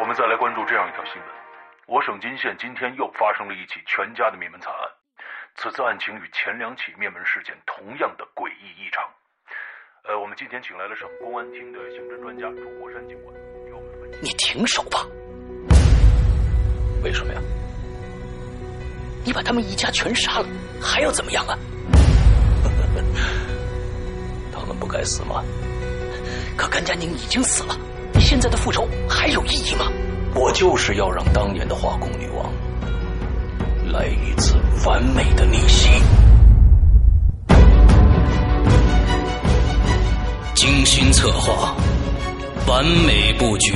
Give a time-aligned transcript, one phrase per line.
[0.00, 1.28] 我们再来关注这样一条新闻：
[1.86, 4.88] 我省金县今天又发生了一起全家的灭门惨案。
[5.56, 9.04] 此次案情与前两起灭门事件同样的诡异异常。
[10.08, 13.34] 呃，我们今天请来了省公安厅的刑侦专家朱国山警官，
[13.66, 14.18] 给我们分析。
[14.22, 15.04] 你停手吧！
[17.04, 17.40] 为什么呀？
[19.22, 20.46] 你把他们一家全杀了，
[20.80, 21.58] 还要怎么样啊？
[24.50, 25.44] 他们不该死吗？
[26.56, 27.76] 可甘家宁已经死了，
[28.20, 29.86] 现在的复仇还有意义吗？
[30.34, 32.52] 我就是要让当年的化工女王
[33.92, 34.54] 来一次
[34.86, 35.88] 完美的逆袭。
[40.54, 41.74] 精心策划，
[42.68, 43.74] 完美布局，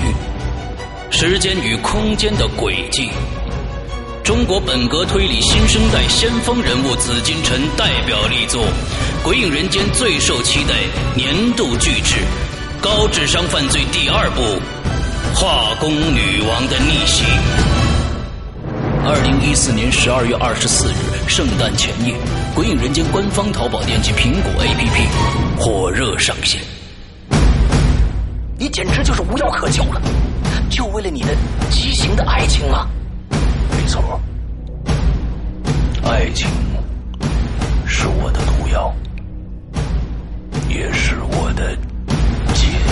[1.11, 3.11] 时间与空间的轨迹。
[4.23, 8.63] 中国本格推理新生代先锋人物紫金陈代表力作，
[9.25, 10.75] 《鬼影人间》最受期待
[11.17, 12.17] 年度巨制
[12.81, 14.43] 《高智商犯罪》第二部
[15.35, 17.25] 《化工女王的逆袭》。
[19.07, 22.15] 二零一四年十二月二十四日，圣诞前夜，
[22.55, 25.09] 《鬼影人间》官方淘宝店及苹果 APP
[25.59, 26.61] 火热上线。
[28.59, 30.01] 你简直就是无药可救了，
[30.71, 31.35] 就为了你的
[31.71, 32.87] 畸形的爱情吗？
[33.77, 34.21] 没错，
[36.05, 36.49] 爱情
[37.87, 38.95] 是我的毒药，
[40.69, 41.77] 也是我的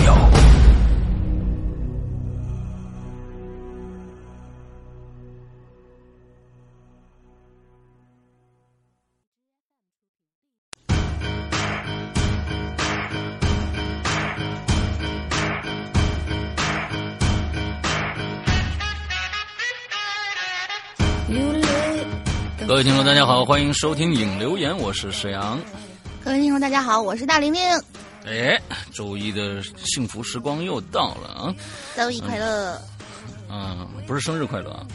[0.03, 0.17] 解药。
[22.67, 25.61] 各位听众，大家好，欢迎收听影留言，我是沈阳。
[26.25, 27.61] 各位听众，大家好，我是大玲玲。
[28.25, 28.61] 哎，
[28.93, 31.55] 周一的幸福时光又到了啊！
[31.97, 32.81] 周一快乐。
[33.51, 34.87] 嗯，不是生日快乐啊。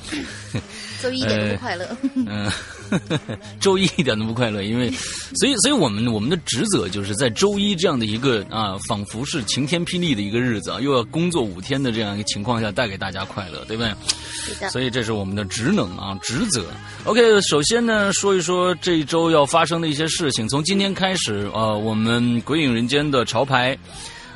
[1.02, 1.98] 周一一点都不快乐。
[2.16, 2.52] 嗯，
[3.59, 4.89] 周一一点都不快乐，因为，
[5.39, 14.70] 所以，所以我们我们的职责就是在周一这样的一个啊，仿佛是晴天霹雳的一个日子啊，又要工作五天的这样一个情况下，带给大家快乐，对不对？
[14.70, 16.65] 所以这是我们的职能啊，职责。
[17.03, 20.47] OK，首先呢，说一说这一周要发生的一些事情。
[20.47, 23.77] 从今天开始，呃，我们《鬼影人间》的潮牌。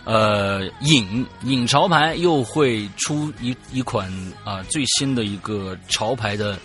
[0.04, 4.12] 呃，影影潮牌又会出一一款
[4.44, 6.58] 啊最新的一个潮牌的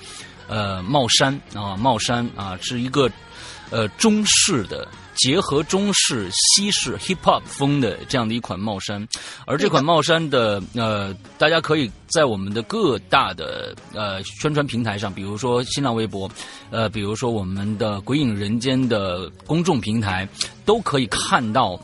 [0.48, 3.10] 呃帽衫啊帽衫啊是一个
[3.70, 9.06] 呃中式的结合中式西式 hip hop 风的这样的一款帽衫，
[9.46, 16.30] 而这款帽衫的呃大家可以在我们的各大的呃宣传平台上，比如说新浪微博，
[16.70, 20.28] 呃比如说我们的鬼影人间的公众平台，
[20.64, 21.80] 都可以看到。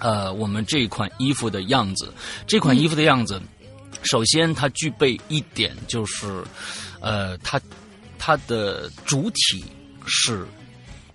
[0.00, 2.14] 呃，我们这款衣服的样子，
[2.46, 3.42] 这款衣服的样子，
[4.04, 6.44] 首先它具备一点就是，
[7.00, 7.60] 呃，它
[8.18, 9.64] 它的主体
[10.06, 10.46] 是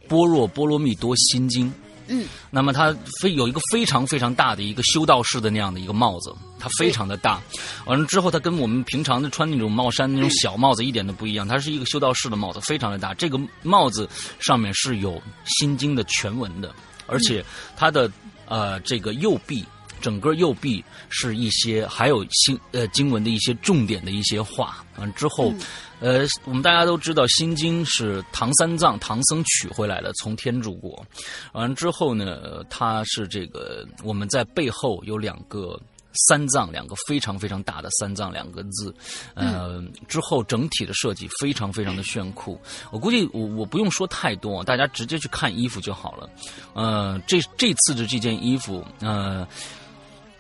[0.08, 1.72] 般若波罗蜜多心经，
[2.08, 7.42] 嗯，那么它非有一个非常非常大的一个修道士的那样的一个帽子，它非常的大，
[7.86, 14.10] 完了之后它跟我们平常的穿那种帽衫那种小帽子一点都不一样，它是一个修道士的帽子，非常的大，这个帽子
[14.40, 16.74] 上面是有心经的全文的，
[17.06, 17.44] 而且
[17.76, 18.10] 它的。
[18.46, 19.64] 呃，这个右臂，
[20.02, 24.84] 整个右臂是一些还有新呃经文的一些重点的一些话。
[24.98, 25.52] 完之后，
[26.04, 31.02] 呃，我们大家都知道《心经》是唐三藏唐僧取回来的，从天竺国。
[31.54, 35.80] 完之后呢，它是这个我们在背后有两个。
[36.28, 38.94] 三藏两个非常非常大的三藏两个字，
[39.34, 42.62] 呃，之后整体的设计非常非常的炫酷。
[42.92, 46.30] 我估计我我不用说太多，大家直接去看衣服就好了。
[46.76, 49.48] 呃，这这次的这件衣服，呃，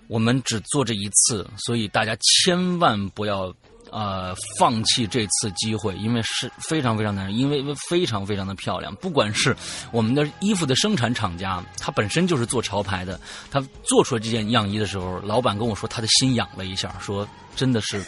[0.07, 3.51] 我们只做这一次，所以大家千万不要。
[3.93, 8.93] 呃，放弃这次机会，因为是非常非常难，因为非常非常的漂亮。
[8.95, 9.55] 不管是
[9.91, 13.19] 我们的衣服的生产厂家，他本身就是做潮牌的，
[13.51, 18.03] 他做出来这件样衣的时候，老板跟我说他的心痒了一下，说真的是。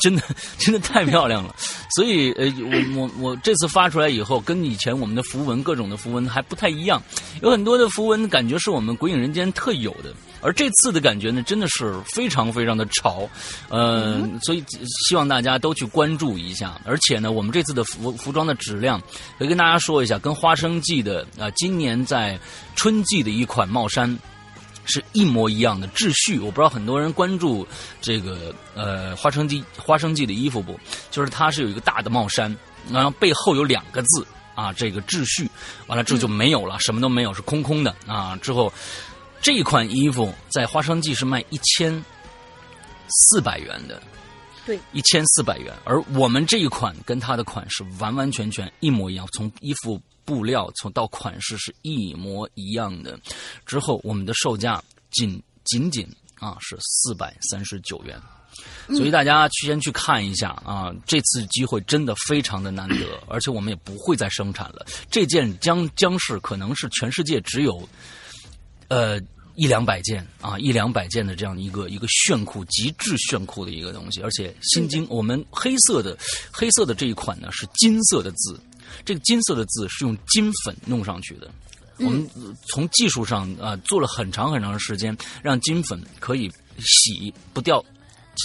[0.00, 0.22] 真的，
[0.58, 1.54] 真的太漂亮了，
[1.94, 2.46] 所以呃，
[2.94, 7.02] 我我我这次发出来以后，跟以前我们的符文各种的符文还不太一样，
[7.42, 13.28] 有很多的符文感觉是我们鬼影人间特有的，而这次的感觉呢，真的是非常非常的潮，
[13.70, 14.62] 嗯，所以
[15.08, 19.00] 希望大家都去关注一下，而且呢，我们这次的服服装的质量，
[19.38, 22.38] 可以跟大家说一下，跟花生季的啊，今年在
[22.74, 24.18] 春季的一款帽衫。
[24.86, 27.66] 是一模一样的秩序，我不知道很多人关注
[28.00, 30.78] 这个呃花生季花生季的衣服不？
[31.10, 32.56] 就是它是有一个大的帽衫，
[32.90, 35.50] 然后背后有两个字啊，这个秩序，
[35.86, 38.36] 完了之后就没有了，什么都没有，是空空的啊。
[38.40, 38.72] 之后
[39.42, 42.04] 这款衣服在花生季是卖一千
[43.08, 44.02] 四百元的，
[44.64, 45.72] 对，一千四百元。
[45.84, 53.18] 而我们这一款跟它的款式完完全全一模一样，从衣服布料从到款式是一模一样的。
[53.64, 58.20] 之后我们的售价仅仅仅啊是四百三十九元。
[58.88, 64.86] 所以大家去先去看一下啊，这次机会真的非常的难得，而且我们也不会再生产了。
[65.10, 67.86] 这件将将是可能是全世界只有，
[68.88, 69.20] 呃
[69.56, 76.16] 一两百件啊一两百件的这样一个一个炫酷极致炫酷的一个东西，而且新金我们黑色的
[76.50, 78.58] 黑色的这一款呢是金色的字，
[79.04, 81.50] 这个金色的字是用金粉弄上去的。
[81.98, 82.28] 我们
[82.68, 87.84] 从技术上啊、做了很长很长的时间，让金粉可以洗不掉。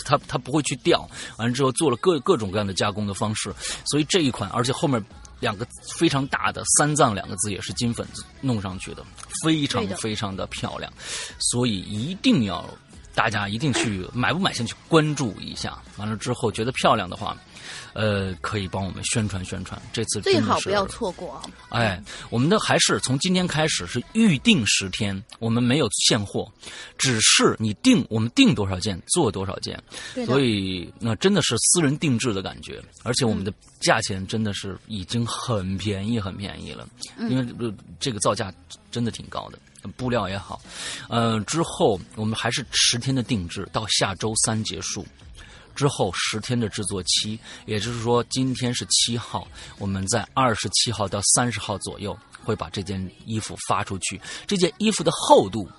[0.06, 1.06] 它它不会去掉，
[1.38, 3.54] 完了之后做了各各种各样的加工的方式，
[3.86, 5.04] 所以这一款，而且后面
[5.42, 5.68] 两个
[5.98, 8.08] 非常大的“三藏”两个字也是金粉
[8.40, 9.06] 弄上去的，
[9.44, 10.90] 非常非常的漂亮，
[11.40, 12.66] 所以一定要
[13.14, 17.38] 大家一定去买不买先去关注一下，完了之后觉得漂亮的话，
[17.94, 19.82] 呃，可以帮我们宣传宣传。
[19.92, 21.44] 这次最好不要错过啊！
[21.70, 26.52] 哎，我们的还是从今天开始是预定十天，我们没有现货，
[26.98, 29.82] 只是你定我们定多少件做多少件，
[30.26, 36.88] 所以那真的是私人定制的感觉，而且我们的价钱真的是已经很便宜很便宜了，
[37.30, 38.54] 因为呃这个造价
[38.90, 39.60] 真的挺高的。
[39.98, 40.62] 布料也好，
[41.10, 45.04] 呃，之后我们还是十天的定制，到下周三结束。
[45.76, 49.48] 之后十天的制作期，也就是说今天是七号，
[49.78, 54.20] 我们在二十七号到三十号左右会把这件衣服发出去。
[54.46, 55.70] 这件衣服的厚度，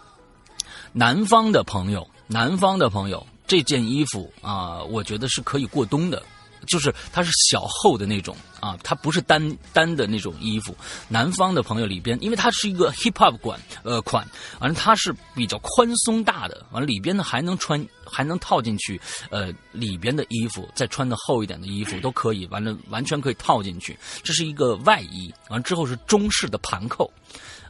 [0.92, 6.22] 南方的朋友，南方的朋友，这件衣服啊、我觉得是可以过冬的。
[6.66, 10.76] 就是它是小厚的那种啊，它不是单单的那种衣服。
[11.08, 14.26] 南方的朋友里边，因为它是一个 hip hop 款呃款，
[14.60, 19.00] 完了它是比较宽松大的，完了里边呢还能穿还能套进去
[19.30, 23.98] 呃里边的衣服，再穿的厚一点的衣服都可以，完了完全可以套进去。
[24.22, 27.10] 这是一个外衣，完了之后是中式的盘扣。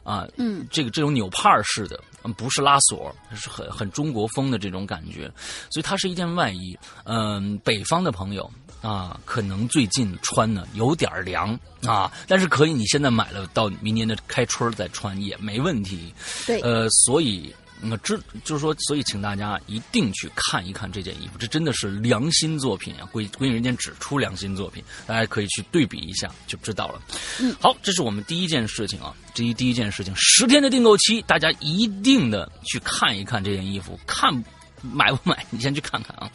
[0.03, 5.31] 啊，嗯，这个这种纽帕儿式的，嗯，不是拉锁，是很很中国风的这种感觉，
[5.71, 6.77] 所以它是一件外衣。
[7.05, 8.51] 嗯，北方的朋友
[8.83, 16.13] 啊，可能最近穿呢有点凉啊，但是可以你现在买了，到明年的开春儿再穿也没问题。
[16.45, 17.51] 对，呃，所以。
[17.85, 23.03] 那这就是说，所以请大家一定去看一看这件衣服，这真的是良心作品啊！
[23.11, 27.01] 归归人间只出良心作品，大家可以去对比一下就知道了。
[27.41, 34.41] 嗯，好，这是我们第一件事情啊，这一第一件事情，十天的订购期，大家一定的去看一看这件衣服，看
[34.83, 36.29] 买不买，你先去看看啊。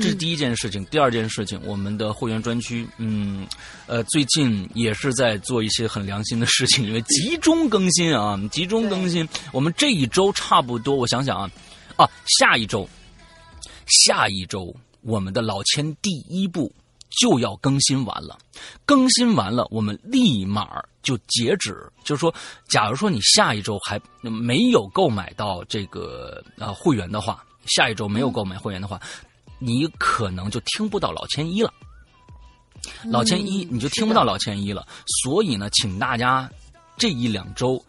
[0.00, 3.46] 这是第一件事情，第二件事情，我们的会员专区，嗯，
[3.86, 9.28] 呃，最近也是在做一些很良心的事情，因为集中更新啊，集中更新。
[9.52, 11.50] 我们这一周差不多，我想想啊，
[11.96, 12.10] 啊，
[12.40, 12.88] 下一周，
[13.86, 16.72] 下一周我们的老千第一部
[17.20, 18.38] 就要更新完了，
[18.86, 21.76] 更新完了，我们立马就截止。
[22.04, 22.34] 就是说，
[22.68, 29.00] 假如说你下一周还没有购买到这个呃会员的话，下一周没有购买会员的话，
[29.58, 31.72] 你可能就听不到老千一了。
[33.04, 34.86] 老千一你就听不到老千一了，
[35.22, 36.50] 所以呢，请大家
[36.96, 37.82] 这一两周。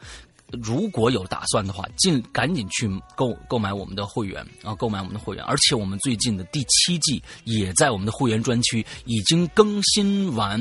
[0.61, 5.44] 如果有打算的话，尽赶紧去购购买我们的会员啊，购买我们的会员。
[5.45, 10.60] 而且我们最近的第七季也在我们的会员专区已经更新完，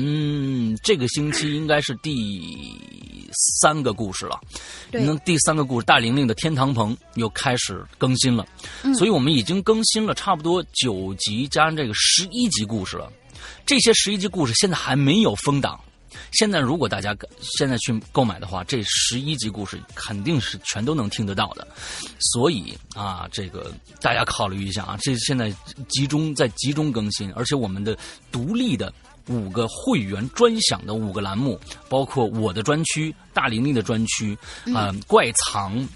[0.83, 2.41] 这个星期应该是第
[3.61, 4.39] 三个故事了。
[4.91, 8.45] 那第三个故事，大玲玲的天堂棚又开始更新了，
[8.95, 13.11] 所以我们已经更新了差不多九集加上这个十一集故事了。
[13.65, 15.79] 这些十一集故事现在还没有封档。
[16.33, 21.67] 现在如果大家现在去购买的话，这十一集故事肯定是全都能听得到的。
[22.19, 23.71] 所以啊，这个
[24.01, 25.53] 大家考虑一下啊，这现在
[25.87, 27.97] 集中在集中更新，而且我们的
[28.31, 28.93] 独立的
[29.27, 34.37] 五个会员专享的五个栏目，包括我的专区、大玲玲的专区，
[34.73, 35.87] 啊、怪藏。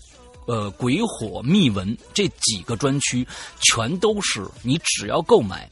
[0.50, 3.28] 呃，鬼火秘闻这几个专区，
[3.60, 5.70] 全都是你只要购买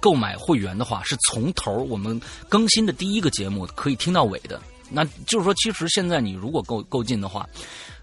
[0.00, 4.60] 购买会员的话，是从头我们更新的第一个节目可以听到尾的。
[4.90, 7.48] 那就是说，其实现在你如果够够进的话，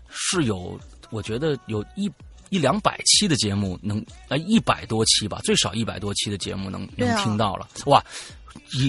[0.09, 2.11] 是有我觉得有一
[2.49, 4.05] 一两百期的节目能
[4.45, 7.67] 一百多期吧，最少一百多期的节目能能听到了。
[7.87, 8.03] 哇，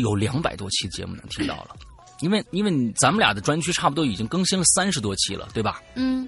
[0.02, 1.74] 有两百多期节目能听到了。
[2.20, 5.82] 因为因为咱们俩的专区差不多已经更新了三十多期了，对吧？
[5.96, 6.26] 嗯，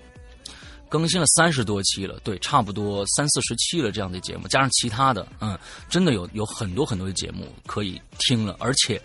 [0.88, 9.00] 更新了三十多期了，对，差不多三四十期了这样的节目，加上其他的，嗯，真的有有很多很多的节目可以听了，而且，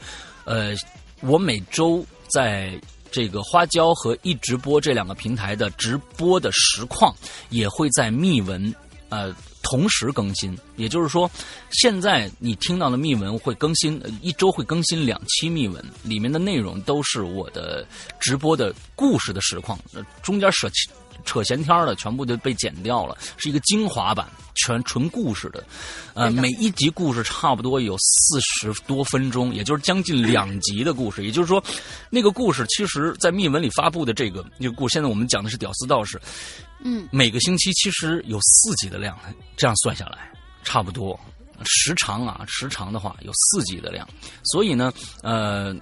[0.46, 0.74] 呃，
[1.22, 2.80] 我每周在
[3.12, 7.14] 这个花椒和一直播这两个平台的直播的实况，
[7.50, 8.74] 也会在密文
[9.10, 11.30] 呃同时更新，也就是说，
[11.72, 17.86] 现在你听到的密文会更新，一周会更新两期密文，里面的内容都是我的
[18.20, 20.90] 直播的故事的实况，呃中间舍弃
[21.26, 25.64] 扯闲天儿的全部都被剪掉了，是一个精华版，全纯故事的。
[26.14, 31.24] 呃，每一集故事差不多有四十多分钟，也就是将近两集的故事。
[31.26, 31.64] 也就是说，
[32.10, 36.22] 那个故事其实，在密文里发布的这个这个故事，现在我们讲的是屌丝道士，
[36.84, 39.18] 嗯，每个星期其实有四集的量，
[39.58, 40.32] 这样算下来
[40.64, 41.20] 差不多。
[41.66, 44.06] 时长啊，时长的话有四集的量，
[44.44, 45.74] 所以呢，呃，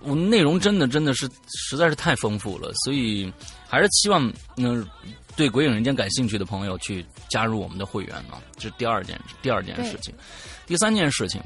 [0.00, 3.32] 我们内容真的真的是实在是太丰富了，所以
[3.74, 4.86] 还是希望嗯、
[5.36, 10.14] 对《鬼影人间》感兴趣的朋友去加入我们的会员啊，这是第二件第二件事情，
[10.66, 11.42] 第三件事情。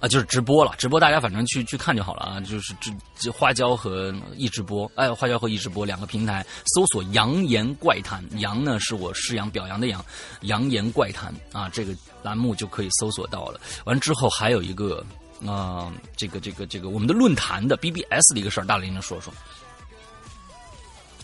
[0.00, 2.88] 啊，就是直播了，直播大家反正去去看就好了啊，就是这
[3.18, 10.04] 这花椒和易直播，哎，花椒和易直播两个平台，搜索“扬言怪谈”，扬呢是我师扬表扬的扬，
[10.42, 13.60] 扬言怪谈啊，这个栏目就可以搜索到了。
[13.86, 15.04] 完之后还有一个
[15.44, 19.34] 啊、这个这个这个我们的论坛的 BBS 的一个事儿，大林能说说？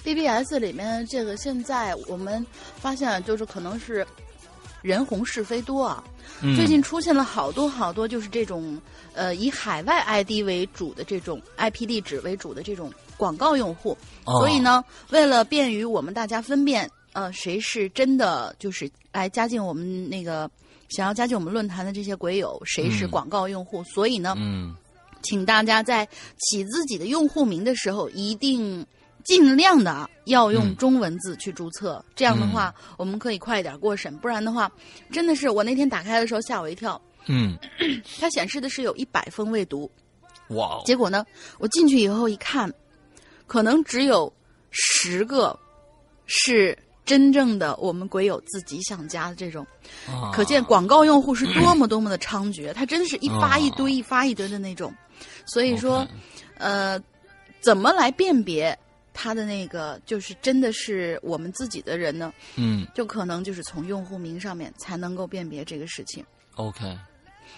[0.05, 2.45] BBS 里面这个现在我们
[2.77, 4.07] 发现就是可能是
[4.83, 6.05] 人红是非多啊，
[6.43, 8.79] 嗯、最近出现了好多好多就是这种
[9.15, 13.97] 呃以海外 ID 为主的这种 IP 地址为主的这种广告用户，
[14.27, 14.39] 哦。
[14.41, 20.51] 所以呢，为了便于我们大家分辨呃谁是真的就是来加进我们那个
[20.91, 23.11] 想要加进我们论坛的这些鬼友，谁是嗯。
[23.11, 24.75] 广告用户，所以呢，嗯。
[25.23, 26.07] 请大家在
[26.37, 28.85] 起自己的用户名的时候，一定
[29.25, 32.05] 尽量的要用嗯中文字去注册。
[32.15, 34.17] 这样的话，我们可以快一点过审。
[34.19, 34.71] 不然的话，
[35.11, 37.57] 真的是我那天打开的时候吓我一跳，嗯，
[38.21, 39.91] 它显示的是有一百封未读。
[40.49, 41.25] 哇哦，结果呢，
[41.59, 42.73] 我进去以后一看，
[43.47, 44.31] 可能只有
[44.71, 45.59] 十个
[46.27, 46.77] 是
[47.07, 49.67] 真正的我们鬼友自己想加的这种。
[50.07, 54.93] 啊可见广告用户是多么多么的猖獗，它真的是 一发一哦堆、一发一堆的那种。
[55.47, 56.07] 所以说
[56.59, 57.01] 呃，
[57.61, 58.79] 怎么来辨别
[59.15, 62.31] 他的那个就是真的是我们自己的人呢？
[62.57, 66.23] 嗯就可能就是从用户名上面才能够辨别这个事情。
[66.57, 66.99] ，OK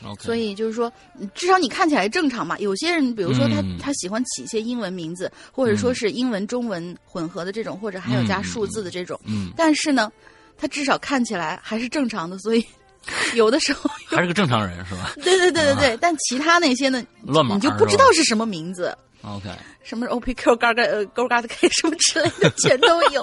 [0.02, 2.58] OK，所以就是说，嗯至少你看起来正常嘛。
[2.58, 9.18] 有些人，比如说他、嗯他喜欢起一些英文名字，或者说是英文中文混合的这种，或者还有加数字的这种。
[9.25, 10.12] 嗯，但是呢，
[10.58, 12.62] 他至少看起来还是正常的，所以
[13.34, 15.12] 有的时候，还是个正常人是吧？
[15.22, 15.96] 对对对对对。
[15.98, 18.94] 但其他那些呢，乱码你就不知道是什么名字。
[19.26, 19.50] OK，
[19.83, 23.21] 什么是 OPQ 嘎嘎呃勾嘎的 K 什么之类的全都有，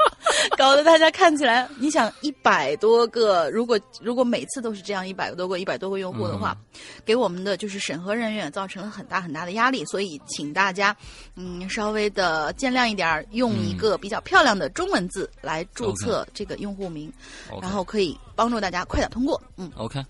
[0.57, 6.57] 搞得大家看起来，你想一百多个，如果如果每次都是这样一百多个一百多个用户的话，
[7.05, 10.93] 给我们的就是审核人员造成了很大很大的压力，所以请大家
[11.37, 17.09] 嗯稍微的见谅一点儿，用一个比较漂亮的中文字来注册这个用户名
[17.61, 19.41] 然后可以帮助大家快点通过。
[19.55, 20.03] 嗯，OK，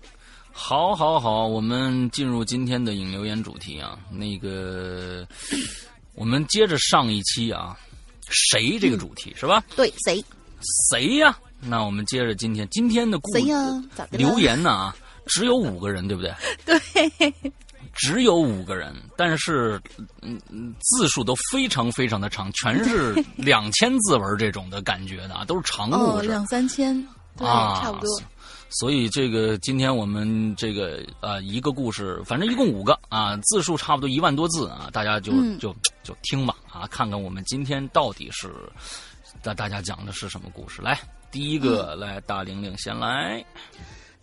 [0.56, 3.98] 好，好，好，我们进入今天的引留言主题啊。
[4.08, 5.26] 那个，
[6.14, 7.76] 我们接着上一期啊，
[8.30, 9.62] 谁这个主题、是吧？
[9.74, 10.24] 对，谁
[10.90, 11.36] 谁呀？
[11.60, 13.56] 那我们接着今天今天的故谁呀？
[13.96, 14.96] 咋的留言呢啊，
[15.26, 16.32] 只有五个人，对不对？
[16.64, 17.34] 对，
[17.92, 19.78] 只有五个人，但是
[20.22, 26.96] 嗯嗯字数都非常非常的长，全是两千字文这种的感觉的啊，都是长故哦，两三千，
[27.36, 28.08] 对，啊，差不多。
[28.74, 38.52] 所以这个今天我们这个呃一个故事，反正一共五个啊，字数差不多一万多字啊，大家就、嗯就就听吧啊，看看我们今天到底是
[39.42, 40.82] 大大家讲的是什么故事。
[40.82, 40.98] 来，
[41.30, 43.44] 第一个、来，大玲玲先来。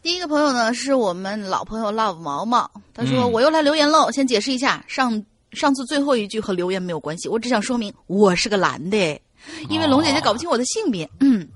[0.03, 4.11] 第一个朋友呢是我们老朋友 Love 毛毛，他说、嗯我又来留言喽。
[4.11, 8.97] 先解释一下，上上次最后一句和留言没有关系，我只想说明我是个男的，
[9.69, 11.09] 因为龙姐姐搞不清我的性别。
[11.19, 11.47] 嗯，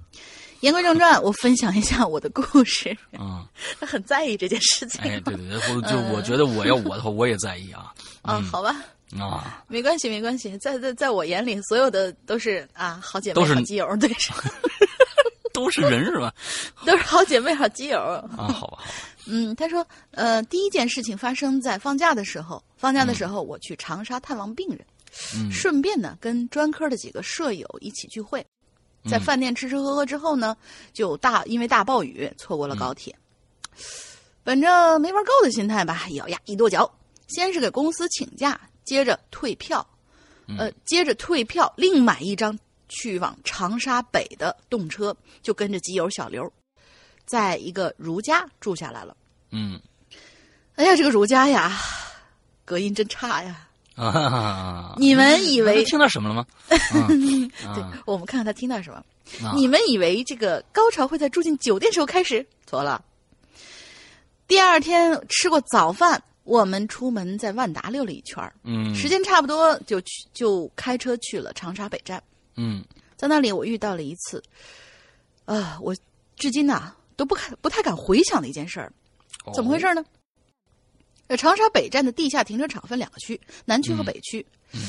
[0.61, 2.95] 言归正传，我分享一下我的故事。
[3.19, 3.45] 嗯，
[3.79, 5.01] 他很在意这件事情。
[5.01, 7.93] 哎，对对对，我就我觉得我要我的话，我也在意啊。
[8.21, 8.75] 啊，好吧，
[9.19, 14.31] 啊，没关系，没关系，在在在我眼里，所有的都是啊好姐妹、好基友，对，是
[15.53, 16.33] 都是人是吧？
[16.85, 17.99] 都是好姐妹、好基友。
[17.99, 18.83] 啊， 好吧，好吧。
[19.27, 22.61] 嗯，他说，呃，第一件事情发生在放假的时候。
[22.77, 24.79] 放假的时候，我去长沙探望病人，
[25.35, 28.45] 嗯顺便呢跟专科的几个舍友一起聚会。
[29.07, 30.55] 在饭店吃吃喝喝之后呢，
[30.93, 33.15] 就大因为大暴雨错过了高铁。
[34.43, 36.89] 本着没玩够的心态吧，咬牙一跺脚，
[37.27, 39.85] 先是给公司请假，接着退票，
[40.57, 42.57] 呃，接着退票另买一张
[42.87, 46.51] 去往长沙北的动车，就跟着基友小刘，
[47.25, 49.17] 在一个如家住下来了。
[49.51, 49.79] 嗯，
[50.75, 51.75] 哎呀，这个如家呀，
[52.63, 53.67] 隔音真差呀。
[53.95, 56.45] 啊，你们以为听到什么了吗？
[57.09, 58.97] 嗯 对啊，我们看看他听到什么。
[59.43, 62.45] 啊你们以为这个高潮会在住进酒店时候开始？
[62.67, 63.03] 错了。
[64.47, 72.21] 第二天吃过早饭，我们出门在万达溜了一圈儿嗯时间差不多就去就开车去了长沙北站。
[72.55, 72.83] 嗯
[73.15, 74.43] 在那里，我遇到了一次，
[75.45, 75.95] 啊、我
[76.35, 78.91] 至今呐、都不敢不太敢回想的一件事儿。
[79.45, 80.03] 哦怎么回事呢？
[81.27, 84.45] 呃，长沙北站的地下停车场分两个区，南区和北区。
[84.73, 84.81] 嗯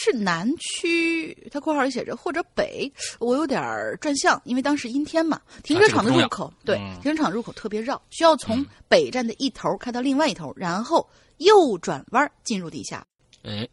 [0.00, 5.40] 是南区，它括号里写着或者北，我有点儿转向，因为当时阴天嘛。
[5.64, 11.04] 停车场的入口，对，嗯停车场入口特别绕，需要从北站的一头开到另外一头，然后
[11.38, 13.04] 右转弯进入地下。
[13.42, 13.68] 哎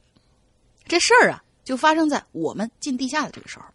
[0.87, 3.65] 这事儿啊，就发生在我们进地下的这个时候。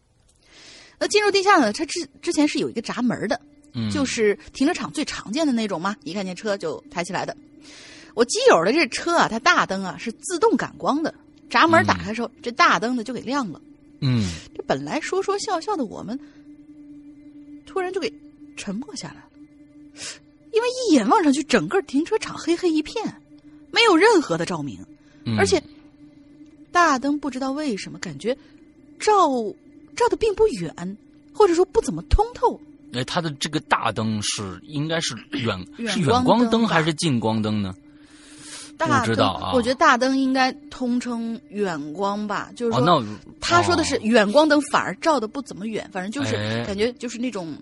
[0.99, 3.40] 那进入地下呢，它之之前是有一个闸门的，
[3.75, 7.37] 嗯就是停车场最常见的那种嘛，一看见车就抬起来的。
[8.14, 11.14] 我基友的这车啊，它大灯啊是自动感光的，
[11.49, 13.61] 闸门打开的时候，这大灯呢就给亮了。
[14.00, 14.25] 嗯
[14.55, 16.19] 这本来说说笑笑的我们，
[17.67, 18.12] 突然就给
[18.57, 19.29] 沉默下来了，
[20.52, 23.21] 因为一眼望上去，整个停车场黑黑一片，
[23.71, 24.79] 没有任何的照明。
[25.25, 25.62] 嗯而且
[26.73, 28.37] 大灯不知道为什么感觉
[28.99, 29.29] 照
[29.95, 30.97] 照的并不远，
[31.35, 32.59] 或者说不怎么通透。
[32.93, 37.75] 哎，它的这个大灯是应该是远远是远光光灯还是近光灯呢？
[38.88, 43.06] 大灯，我觉得大灯应该通称远光吧，就是哦，说、那
[43.40, 44.00] 他说的是哦。
[44.02, 46.64] 远光灯，反而照的不怎么远，反正就是哎。
[46.64, 47.54] 感觉就是那种，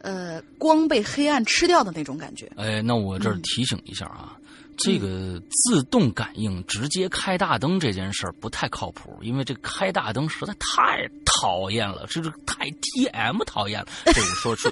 [0.00, 2.50] 呃，光被黑暗吃掉的那种感觉。
[2.56, 3.42] 哎，那我这儿嗯。
[3.42, 4.36] 提醒一下啊，
[4.76, 13.86] 这个自动感应直接开大灯这件事儿不太靠谱，因为这开大灯实在太讨厌了，这是太 T M 讨厌了。
[14.12, 14.68] 这我说是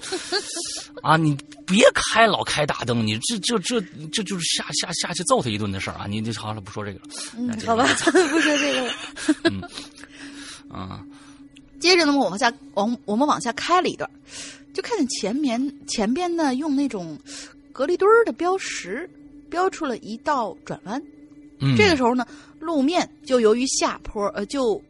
[1.02, 3.80] 啊，你别开老开大灯，你这这这
[4.12, 6.06] 这就是下下下去揍他一顿的事儿啊！
[6.06, 7.56] 你这好了，不说这个了。
[7.66, 9.68] 好吧个， 不说这个了。
[10.68, 11.04] 啊，
[11.80, 14.08] 接着呢，我往下往我们往下开了一段，
[14.72, 17.18] 就看见前面前边呢用那种
[17.72, 19.08] 隔离墩儿的标识
[19.54, 21.00] 标出了一道转弯。
[21.60, 22.26] 嗯，这个时候呢，
[22.58, 24.82] 路面就由于下坡，呃，就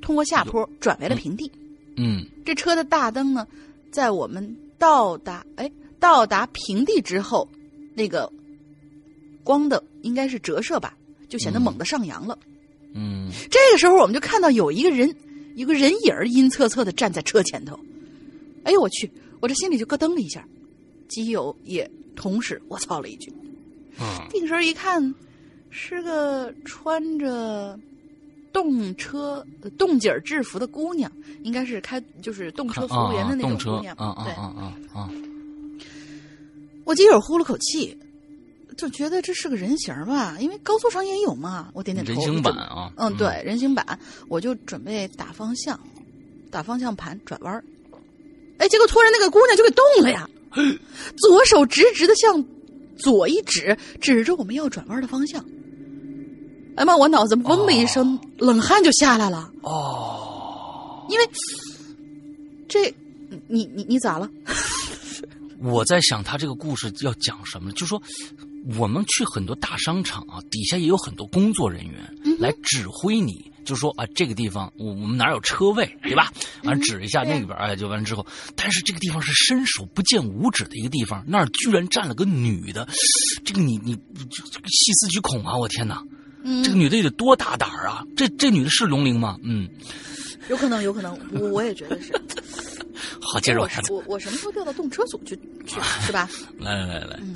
[0.00, 1.52] 通过下坡转为了平地。
[1.96, 3.46] 嗯这车的大灯呢，
[3.90, 7.46] 在我们到达哎到达平地之后，
[7.94, 8.32] 那个
[9.44, 10.96] 光的应该是折射吧，
[11.28, 12.38] 就显得猛地上扬了。
[12.94, 15.14] 嗯这个时候，我们就看到有一个人，
[15.54, 17.78] 一个人影儿阴恻恻的站在车前头。
[18.64, 19.10] 哎呦我去！
[19.40, 20.48] 我这心里就咯噔了一下，
[21.08, 23.30] 基友也同时我操了一句。
[23.98, 25.14] 啊定神儿一看，
[25.70, 27.78] 是个穿着
[28.52, 31.10] 动车、呃动景儿制服的姑娘，
[31.42, 33.94] 应该是开就是动车服务员的那种姑娘。
[33.96, 34.62] 啊啊对，啊啊
[34.94, 35.10] 啊！
[36.84, 37.96] 我基友呼了口气，
[38.76, 41.68] 就觉得这是个人形儿吧，因为高速上也有嘛。
[41.74, 42.12] 我点点头。
[42.12, 45.78] 人形我准版啊，嗯，对，人形版，我就准备打方向，
[46.50, 47.62] 打方向盘转弯儿。
[48.56, 50.28] 哎，结果突然那个姑娘就给动了呀，
[51.18, 52.42] 左手直直的向
[52.98, 55.44] 左一指，指着我们要转弯的方向。
[56.76, 59.50] 哎妈，我脑子嗡的一声，冷汗就下来了。
[59.62, 61.28] 哦，因为
[62.68, 62.94] 这，
[63.48, 64.30] 你你你咋了？
[65.60, 68.00] 我在想他这个故事要讲什么，就说
[68.78, 76.32] 我们去很多大商场啊，底下也有很多工作人员来指挥你，就说啊这个地方我我们哪有车位，对吧？
[76.64, 78.26] 完指一下那边，哎，就完之后，
[78.56, 82.88] 但是这个地方是伸手不见五指的一个地方，那儿居然站了个女的，
[83.44, 85.58] 这个你你细思极恐啊！
[85.58, 86.02] 我天哪，
[86.44, 88.02] 嗯，这个女的得多大胆儿啊！
[88.16, 89.38] 这这女的是龙鳞吗？
[89.42, 89.68] 嗯，
[90.48, 92.12] 有可能，有可能，我我也觉得是。
[93.20, 96.28] 好，接着我往下走，我我什么时候调到动车组去去是吧？
[96.58, 97.34] 来来来来，嗯，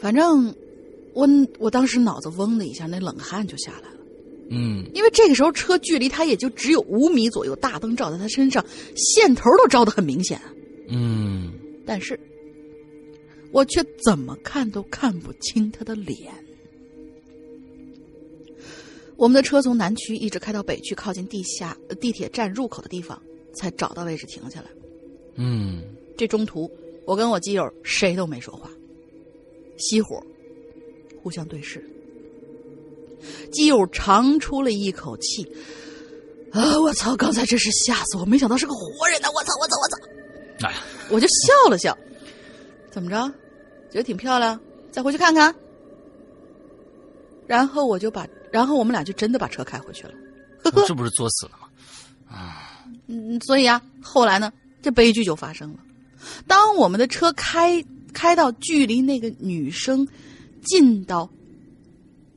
[0.00, 0.54] 反正
[1.14, 1.26] 我
[1.58, 3.96] 我当时脑子嗡的一下，那冷汗就下来了。
[4.50, 10.38] 嗯因为这个时候车距离他也就只有五米左右，大灯照在他身上，线头都照的很明显。
[10.88, 11.52] 嗯
[11.86, 12.18] 但是，
[13.52, 16.32] 我却怎么看都看不清他的脸。
[19.16, 23.22] 我们的车从南区一直开到北区，靠近地下呃地铁站入口的地方，
[23.54, 24.66] 才找到位置停下来。
[25.36, 25.82] 嗯
[26.18, 26.70] 这中途，
[27.06, 28.70] 我跟我基友谁都没说话，
[29.78, 30.22] 熄火，
[31.24, 31.82] 互相对视。
[33.50, 35.42] 基友长出了一口气，
[36.52, 36.78] 啊！
[36.78, 37.16] 我操！
[37.16, 39.28] 刚才真是吓死我，没想到是个活人呢！
[39.34, 39.52] 我操！
[39.58, 39.76] 我操！
[39.80, 39.96] 我操！
[40.68, 41.96] 哎呀，我就笑了笑，
[42.90, 43.16] 怎么着？
[43.90, 44.60] 觉得挺漂亮，
[44.90, 45.54] 再回去看看。
[47.46, 50.12] 然后我就把，然后我们俩就真的把车开回去了。
[50.62, 51.68] 呵呵这不是作死了吗？
[53.06, 55.78] 嗯，所以啊，后来呢，这悲剧就发生了。
[56.46, 57.82] 当我们的车开
[58.12, 60.06] 开到距离那个女生
[60.64, 61.30] 近到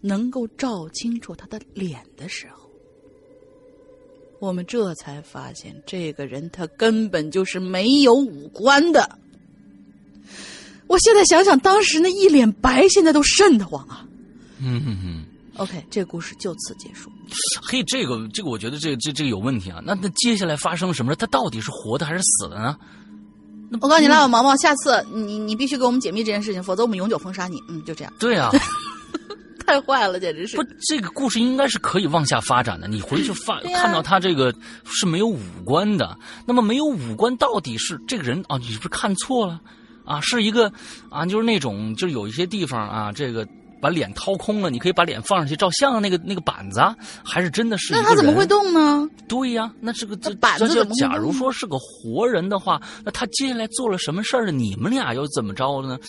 [0.02, 2.70] 能够照清楚他的脸的时候，
[4.40, 9.18] 我们这才发现，这个人他根本就是没有五官的。
[10.86, 14.08] 我现在想想，当时那一脸白，现在都瘆得慌啊。
[14.60, 15.26] 嗯嗯嗯。
[15.58, 17.12] OK，这个故事就此结束。
[17.64, 19.82] 嘿，这个这个，我觉得这这这个有问题啊。
[19.84, 21.16] 那那接下来发生了什么事？
[21.16, 22.78] 他到底是活的还是死的呢？
[23.82, 27.62] 我告诉你，拉瓦毛毛，下次你你必须给我们解密这件事情，否则我们永久封杀你。
[27.68, 28.14] 嗯，就这样。
[28.18, 28.50] 对啊，
[29.68, 30.64] 太坏了，简直是不，。
[30.88, 32.88] 这个故事应该是可以往下发展的。
[32.88, 34.54] 你回去发、 看到他这个
[34.86, 38.58] 是没有五官的，那么没有五官到底是这个人啊？
[38.58, 39.60] 你是不是看错了
[40.06, 40.22] 啊？
[40.22, 40.72] 是一个
[41.10, 43.46] 啊，就是那种就是有一些地方啊，这个
[43.80, 47.94] 把脸掏空了，你可以把脸放上去照相的那个那个板子啊，还是真的是？
[47.94, 49.10] 那他怎么会动呢？
[49.28, 54.52] 对呀，那这个这那板子假如说是个活人的话，那他接下来做了什么事儿呢？
[54.52, 56.00] 你们俩又怎么着了呢？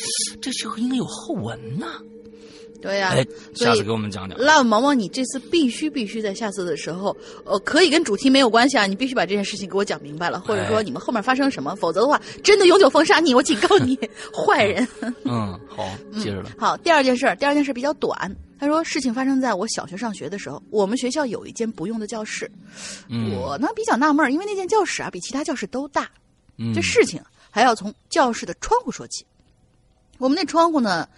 [0.41, 1.87] 这时候应该有后文呐。
[2.81, 4.38] 对呀、哎，所以下次给我们讲讲。
[4.38, 13.99] 拉瓦毛毛，你这次必须必须在下次的时候，呃，可以跟主题没有关系啊，你必须把这件事情给我讲明白了，或者说哎你们后面发生什么，否则的话，真的永久封杀你，我警告你，
[14.33, 14.87] 坏人。
[15.25, 15.88] 嗯，好，
[16.21, 16.51] 接着了。
[16.59, 18.37] 好，第二件事，第二件事比较短。
[18.61, 22.51] 他说，事情发生在我小学上学的时候，我们学校有一间不用的教室。
[23.09, 26.09] 嗯，我呢比较纳闷，因为那间教室啊比其他教室都大。
[26.57, 29.25] 嗯这事情还要从教室的窗户说起。
[30.19, 31.09] 我们那窗户呢，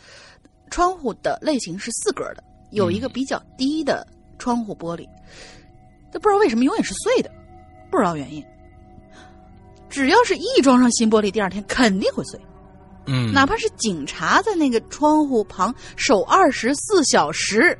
[0.71, 4.07] 窗户的类型是四格的，有一个比较低的
[4.39, 5.07] 窗户玻璃，
[6.13, 7.31] 这不知道为什么永远是碎的，
[7.91, 8.45] 不知道原因。
[9.89, 12.41] 只要是一装上新玻璃，第二天肯定会碎。
[13.07, 17.77] 嗯，哪怕是警察在那个窗户旁守二十四小时，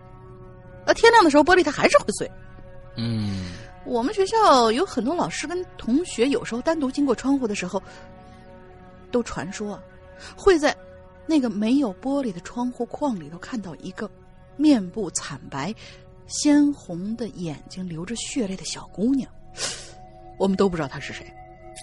[0.87, 2.29] 呃，天亮的时候玻璃它还是会碎。
[2.97, 3.53] 嗯
[3.87, 7.81] 我们学校有很多老师跟同学，有时候单独经过窗户的时候，
[9.13, 9.83] 都传说啊，
[10.37, 10.77] 会在
[11.31, 14.11] 那个没有玻璃的窗户框里头看到一个
[14.57, 15.73] 面部惨白、
[16.27, 19.31] 鲜红的眼睛、流着血泪的小姑娘。
[20.41, 21.25] 我们都不知道她是谁。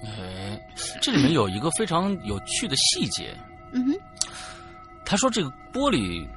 [0.04, 0.62] 哎，
[1.02, 3.34] 这里面有一个非常有趣的细节，
[3.72, 3.98] 嗯哼，
[5.06, 6.28] 他说这个玻璃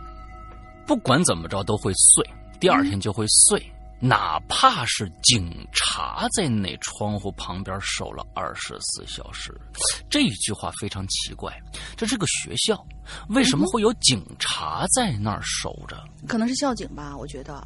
[0.86, 2.24] 不管怎么着都会碎，
[2.60, 3.60] 第二天就会碎。
[4.00, 9.54] 哪怕是警察在那窗户旁边守了二十四小时，
[10.08, 11.54] 这一句话非常奇怪。
[11.96, 12.82] 这是个学校，
[13.28, 16.02] 为什么会有警察在那儿守着？
[16.26, 17.62] 可能是校警吧，我觉得，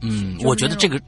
[0.00, 1.00] 嗯，我觉得这个，我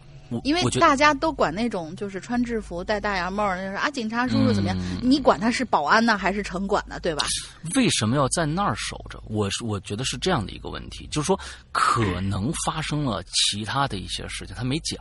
[0.44, 4.76] 因为大家都管那种就是穿制服、戴大檐帽儿，那是啊，警察叔叔怎么样？
[4.78, 6.98] 嗯你管他是保安呢，还是城管呢？
[7.00, 7.26] 对吧？
[7.74, 9.22] 为什么要在那儿守着？
[9.26, 11.38] 我是我觉得是这样的一个问题，就是说
[11.72, 14.98] 可能发生了其他的一些事情，他没讲。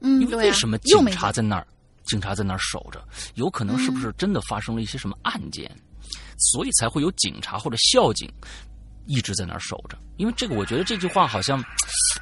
[0.00, 1.66] 嗯，因为为什么警察在那儿？
[2.04, 5.68] 警察在那儿守着，有可能是嗯不是真的发生了一些什么案件，
[6.38, 8.32] 所以才会有警察或者校警
[9.06, 9.98] 一直在那儿守着。
[10.16, 11.60] 因为这个，我觉得这句话好像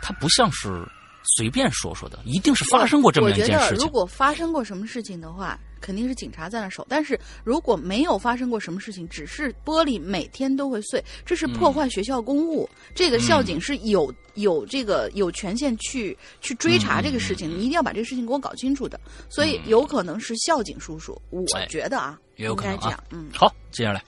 [0.00, 0.88] 它不像是
[1.36, 3.88] 随便说说的，一定是发生过这么一件事情如。
[3.88, 6.86] 果发生过什么事情的话，肯定是警察在那守。
[6.88, 12.68] 但是如果没有发生过什么事情，只是玻璃每天都会碎，这是破坏学校公务。
[12.94, 19.00] 这个校警是有有这个有权限去去追查这个事情，你一定要把这个事情给我搞清楚的。
[19.30, 23.04] 所以有可能是校警叔叔，我哎觉得啊，也有可能啊应该这样。
[23.10, 24.02] 嗯，好，接下来，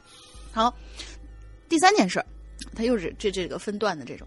[0.52, 0.74] 好，
[1.68, 2.26] 第三件事儿，
[2.74, 4.26] 它又是这这个分段的这种。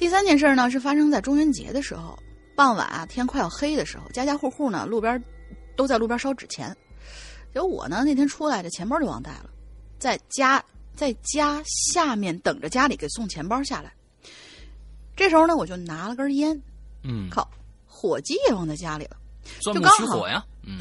[0.00, 2.18] 第三件事儿呢，是发生在中元节的时候，
[2.56, 5.22] 傍晚啊，天快要黑的时候，家家户户呢路边
[5.76, 6.74] 都在路边烧纸钱。
[7.52, 9.50] 结果我呢那天出来，这钱包就忘带了，
[9.98, 10.64] 在家
[10.96, 13.92] 在家下面等着家里给送钱包下来。
[15.14, 16.58] 这时候呢，我就拿了根烟，
[17.02, 17.46] 嗯，靠，
[17.84, 19.18] 火机也忘在家里了。
[19.60, 20.78] 钻木就刚好取火呀， 嗯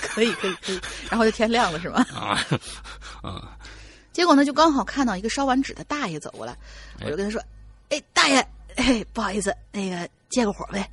[0.00, 0.80] 可以可以可以，
[1.10, 2.06] 然后就天亮了是吧？
[2.14, 2.40] 啊，
[3.22, 3.42] 嗯，
[4.10, 6.56] 结果呢，就刚好看到一个烧完纸的大爷走过来，
[7.04, 7.38] 我就跟他说
[7.90, 8.46] ：“哎，大爷，
[8.76, 10.88] 哎，不好意思，那个借个火呗。”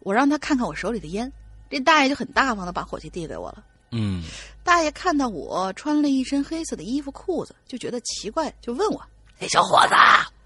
[0.00, 1.32] 我让他看看我手里的烟，
[1.70, 3.64] 这大爷就很大方的把火机递给我了。
[3.90, 4.22] 嗯，
[4.62, 9.00] 大爷看到我穿了一身黑色的衣服裤子，就觉得奇怪，就问我
[9.40, 9.94] ：“哎，小伙子，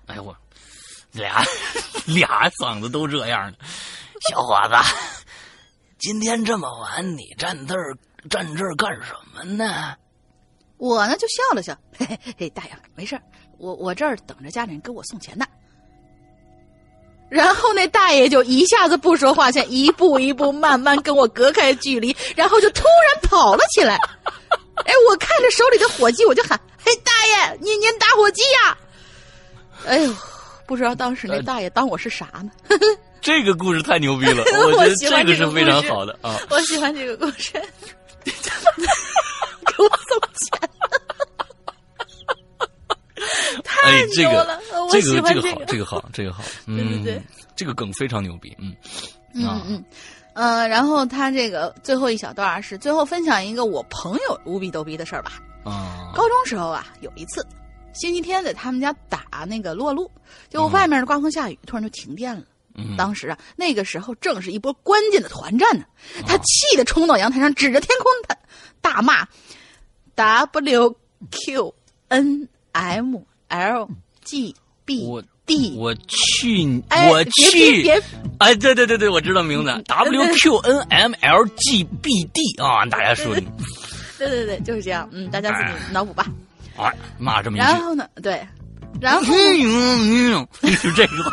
[0.07, 0.37] 哎呦我，
[1.11, 1.43] 俩
[2.07, 3.59] 俩嗓子都这样的，
[4.31, 4.75] 小伙子，
[5.99, 7.99] 今天这么晚，你站这儿
[8.31, 9.97] 站这儿干什么呢？
[10.77, 13.23] 我呢就笑了笑，嘿嘿嘿，大爷没事儿
[13.59, 15.45] 我我这儿等着家里人给我送钱呢。
[17.29, 23.97] 然后那大爷就一下子不说话，先一步一步慢慢跟我隔开距离，然后就突然跑了起来。
[24.87, 28.79] 哎，我看着手里的火机，我就喊：“嘿，大爷，您您打火机呀！”
[29.87, 30.15] 哎呦，
[30.67, 32.51] 不知道当时那大爷当我是啥呢？
[33.21, 36.39] 这个故事太牛逼了， 我我觉得喜欢这个是非常好的啊。
[36.49, 37.53] 我喜欢这个故事，
[38.25, 40.71] 给我送钱，
[43.85, 44.61] 哎，这个牛了！
[44.87, 45.85] 我这喜欢这个这个。
[45.85, 47.15] 好，这个好，这个好，嗯，对对。
[47.15, 47.23] 对，
[47.57, 48.75] 这个梗非常牛逼，嗯。
[49.35, 49.85] 嗯嗯嗯，
[50.33, 55.33] 呃，然后他这个最后一小段儿是最后分享一个我朋友无比逗逼的事儿吧。
[55.65, 57.47] 啊，高中时候啊，有一次
[57.93, 60.11] 星期天在他们家打那个撸啊撸，
[60.49, 62.43] 结果嗯外面刮风下雨，突然就停电了。
[62.75, 62.97] 嗯。
[62.97, 65.85] 当时啊，那个时候正是一波关键的团战呢，
[66.21, 68.37] 哦他气得冲到阳台上，指着天空他
[68.81, 69.27] 大骂
[70.15, 70.97] ：“W
[71.31, 71.75] Q
[72.09, 73.17] N M
[73.49, 73.89] L
[74.25, 77.89] G B 我 D。”我去，哎，我去，
[78.39, 83.35] 哎，对对对对，我知道名字， W Q N M L G B D 啊，大家说
[84.19, 85.09] 对对对，就是这样。
[85.13, 86.27] 嗯，大家自己脑补吧。
[86.77, 88.47] 啊，骂这么一句，然后呢，对，
[89.01, 89.29] 然后呢？
[89.33, 91.25] 嗯嗯， 是这个。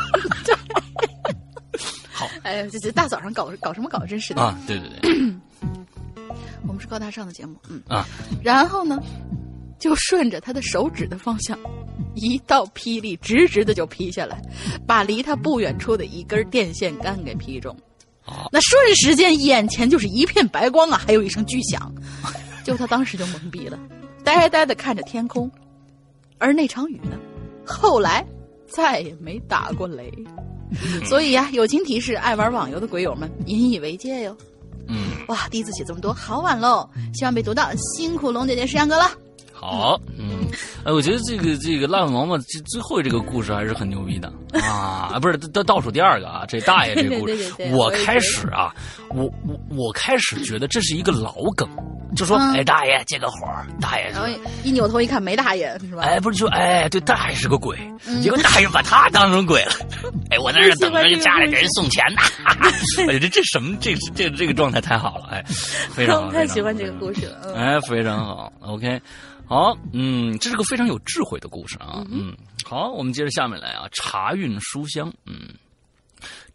[2.12, 2.30] 好。
[2.43, 3.99] 哎呀，这这大早上搞搞什么搞？
[4.08, 4.41] 真是的。
[4.41, 5.12] 啊，对对对。
[6.67, 7.82] 我们是高大上的节目，嗯。
[7.88, 8.08] 啊。
[8.41, 8.99] 然后呢，
[9.78, 11.60] 就顺着他的手指的方向，
[12.15, 14.41] 一道霹雳直直的就劈下来，
[14.88, 17.75] 把离他不远处的一根电线杆给劈中。
[18.25, 21.93] 啊那瞬时间，眼前就是一片白光啊，还有一声巨响，
[22.63, 23.78] 就他当时就懵逼了，
[24.23, 25.49] 呆呆的看着天空。
[26.39, 27.17] 而那场雨呢，
[27.65, 28.25] 后来
[28.67, 30.12] 再也没打过雷。
[31.06, 34.36] 所以呀、友情提示爱玩网游的鬼友们引以为戒哟。
[34.88, 39.12] 嗯，哇，第一次写这么多，好晚喽，希望被读到，辛苦龙姐姐、石阳哥了。
[39.65, 40.47] 好，嗯，
[40.84, 48.73] 哎，我觉得这个这个烂王八这最后这个故事还是很牛逼的 啊，不是倒倒数第二个啊，这大爷这个故事，对对对对我开始啊，
[49.10, 51.67] 我我我开始觉得这是一个老梗，
[52.15, 54.28] 就说、嗯哎大爷借个火儿，大爷然后
[54.63, 56.04] 一扭头一看，没大爷是吧？
[56.04, 59.71] 哎，不是说哎，对，大爷是个鬼，嗯结果大爷把他当成鬼了。
[60.32, 62.21] 哎，我在这等着家里给人送钱呢。
[63.10, 63.75] 哎，这这什么？
[63.82, 65.43] 这这这个状态太好了，哎，
[65.91, 67.38] 非常好，太喜欢这个故事了。
[67.45, 69.01] 嗯哎，非常好，OK，
[69.47, 75.49] 好，嗯，这是个非常有智慧的故事啊，嗯，好，我们接着下面来啊，茶韵书香，嗯，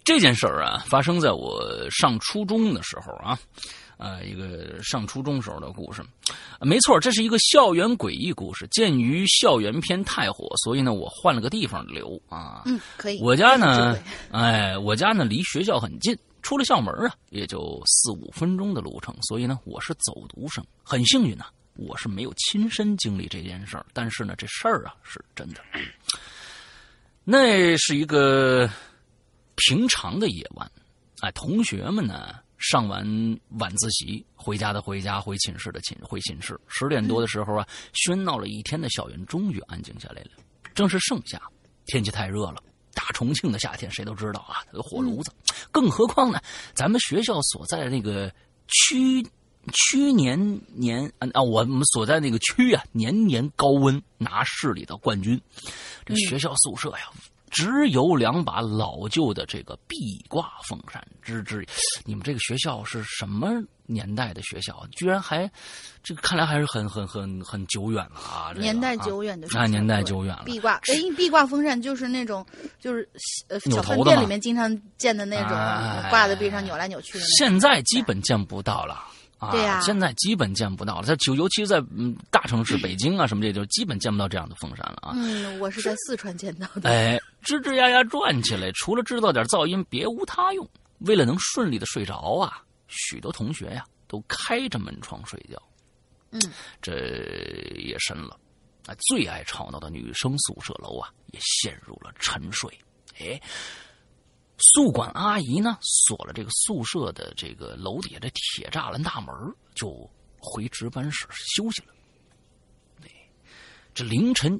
[0.02, 3.38] 这件事儿啊，发生在我上初中的时候啊，
[3.96, 6.02] 呃，一个上初中时候的故事，
[6.58, 8.66] 呃没错，这是一个校园诡异故事。
[8.72, 12.62] 鉴于校园片太火，所以呢，我换了个地方留啊。
[12.66, 13.20] 嗯，可以。
[13.22, 13.96] 我家呢
[14.32, 25.60] 哎，我家呢离学校很近，出了校门啊，也就四五分钟的路程，所以呢，我是走读生，很幸运呐、我是没有亲身经历这件事儿，但是呢，这事儿啊是真的。
[27.24, 28.68] 那是一个
[29.56, 30.70] 平常的夜晚，
[31.20, 33.04] 哎，同学们呢上完
[33.58, 36.58] 晚自习，回家的回家，回寝室的寝回寝室。
[36.66, 40.30] 十点多的时候啊，喧闹了一天的校园终于安静下来了。
[40.74, 41.40] 正是盛夏，
[41.86, 42.62] 天气太热了。
[42.92, 45.32] 大重庆的夏天谁都知道啊，有火炉子，
[45.70, 46.40] 更何况呢，
[46.74, 48.32] 咱们学校所在的那个
[48.66, 49.24] 区
[49.72, 55.40] 区年年啊啊，我们所在那个区啊，年年高温拿市里的冠军。
[56.04, 57.10] 这学校宿舍呀，
[57.50, 61.06] 只有两把老旧的这个壁挂风扇。
[61.24, 61.66] 吱吱，
[62.04, 64.84] 你们这个学校是什么年代的学校？
[64.92, 65.48] 居然还
[66.02, 68.50] 这个看来还是很很很很久远了啊！
[68.50, 70.02] 这个年代啊久远的啊，年代。
[70.02, 70.44] 久远了。
[70.44, 72.44] 壁挂，哎，壁挂风扇就是那种，
[72.80, 73.08] 就是
[73.48, 77.24] 呃扭小饭店里面经常见的那种哎挂在壁上扭来扭去的。
[77.26, 79.04] 现在基本见不到了。
[79.40, 85.12] 啊，对呀现在基本见不到了，在就尤其是在嗯大城市， 北京啊什么这，就基本见不到这样的风扇了啊。
[85.16, 86.90] 嗯，我是在四川见到的。
[86.90, 90.68] 哎，吱吱呀呀转起来，除了制造点噪音，别无他用。
[90.98, 95.60] 为了能顺利的睡着啊，许多同学呀都开着门窗睡觉。
[96.30, 96.40] 嗯，
[96.82, 96.92] 这
[97.76, 98.38] 夜深了，
[98.86, 102.70] 啊，最爱吵闹的女生宿舍楼啊也陷入了沉睡。
[103.18, 103.40] 哎，
[104.60, 109.34] 宿管阿姨呢锁了这个宿舍的这个楼底下的铁栅栏大门，
[109.74, 111.94] 就回值班室休息了。
[113.92, 114.58] 这凌晨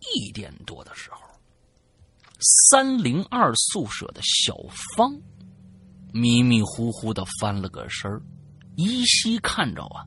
[0.00, 1.20] 一点多的时候，
[2.70, 4.56] 三零二宿舍的小
[4.96, 5.16] 芳
[6.12, 8.10] 迷迷糊糊的翻了个身，
[8.76, 10.04] 依稀看着啊，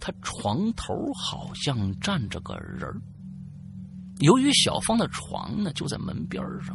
[0.00, 2.88] 她床头好像站着个人。
[4.20, 6.74] 由于小芳的床呢就在门边上，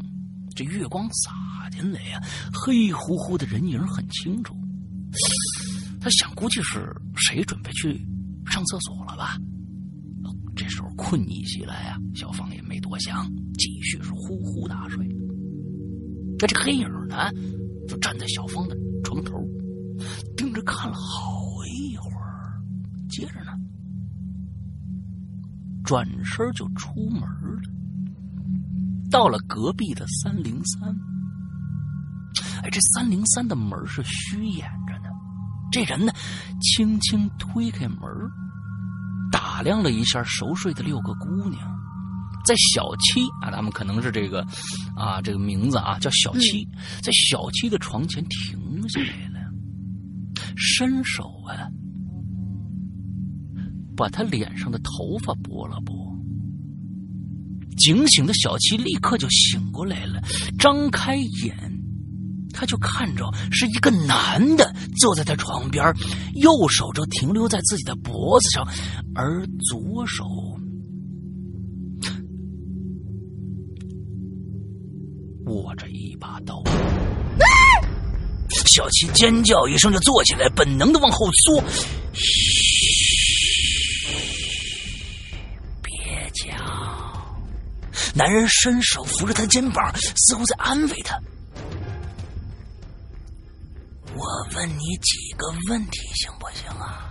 [0.55, 2.21] 这月光洒进来呀、
[2.53, 4.55] 黑乎乎的人影很清楚。
[5.99, 8.05] 他想，估计是谁准备去
[8.45, 9.37] 上厕所了吧？
[10.55, 15.07] 这时候困意袭来啊，小芳也没多想，继续是呼呼大睡。
[16.37, 17.31] 那这黑影呢，
[17.87, 19.43] 就站在小芳的床头，
[20.37, 22.61] 盯着看了好一会儿，
[23.09, 23.51] 接着呢，
[25.83, 27.61] 转身就出门了，
[29.13, 30.89] 到了隔壁的三零三。
[32.63, 35.09] 哎，这三零三的门是虚掩着的，
[35.71, 36.11] 这人呢，
[36.61, 37.99] 轻轻推开门，
[39.31, 41.61] 打量了一下熟睡的六个姑娘，
[42.43, 44.43] 在小七啊，他们可能是这个
[44.97, 46.67] 啊这个名字啊叫小七，
[47.03, 49.39] 在小七的床前停下来了，
[50.57, 51.69] 伸手啊
[53.95, 56.02] 把他脸上的头发拨了拨。
[57.77, 60.21] 警醒的小七立刻就醒过来了，
[60.59, 61.55] 张开眼，
[62.53, 65.83] 他就看着是一个男的坐在他床边，
[66.35, 68.67] 右手就停留在自己的脖子上，
[69.15, 70.23] 而左手
[75.45, 76.63] 握着一把刀。
[78.65, 81.61] 小七尖叫一声就坐起来，本能的往后缩。
[81.61, 81.71] 别
[88.13, 91.19] 男人伸手扶着他肩膀，似乎在安慰他。
[94.15, 94.23] 我
[94.55, 97.09] 问你几个问题行不行啊？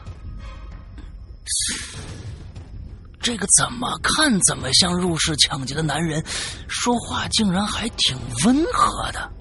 [3.21, 6.25] 这个怎么看怎么像入室抢劫的男人，
[6.69, 9.33] 说话竟然还挺温和的。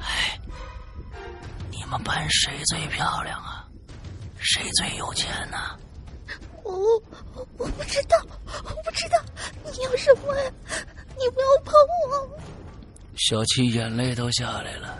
[0.00, 0.38] 哎，
[1.70, 3.64] 你们班谁最漂亮啊？
[4.38, 5.58] 谁最有钱呢、
[6.72, 7.02] 我
[7.56, 9.18] 我不知道，我不知道
[9.64, 10.52] 你要什么呀？
[11.18, 11.72] 你不要碰
[12.10, 12.28] 我！
[13.16, 14.96] 小七眼泪都下来了。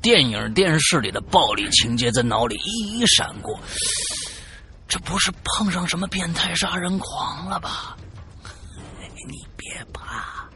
[0.00, 3.58] 电影、电视里的暴力情节在脑里一一闪过，
[4.88, 7.96] 这不是碰上什么变态杀人狂了吧？
[9.28, 10.48] 你别怕，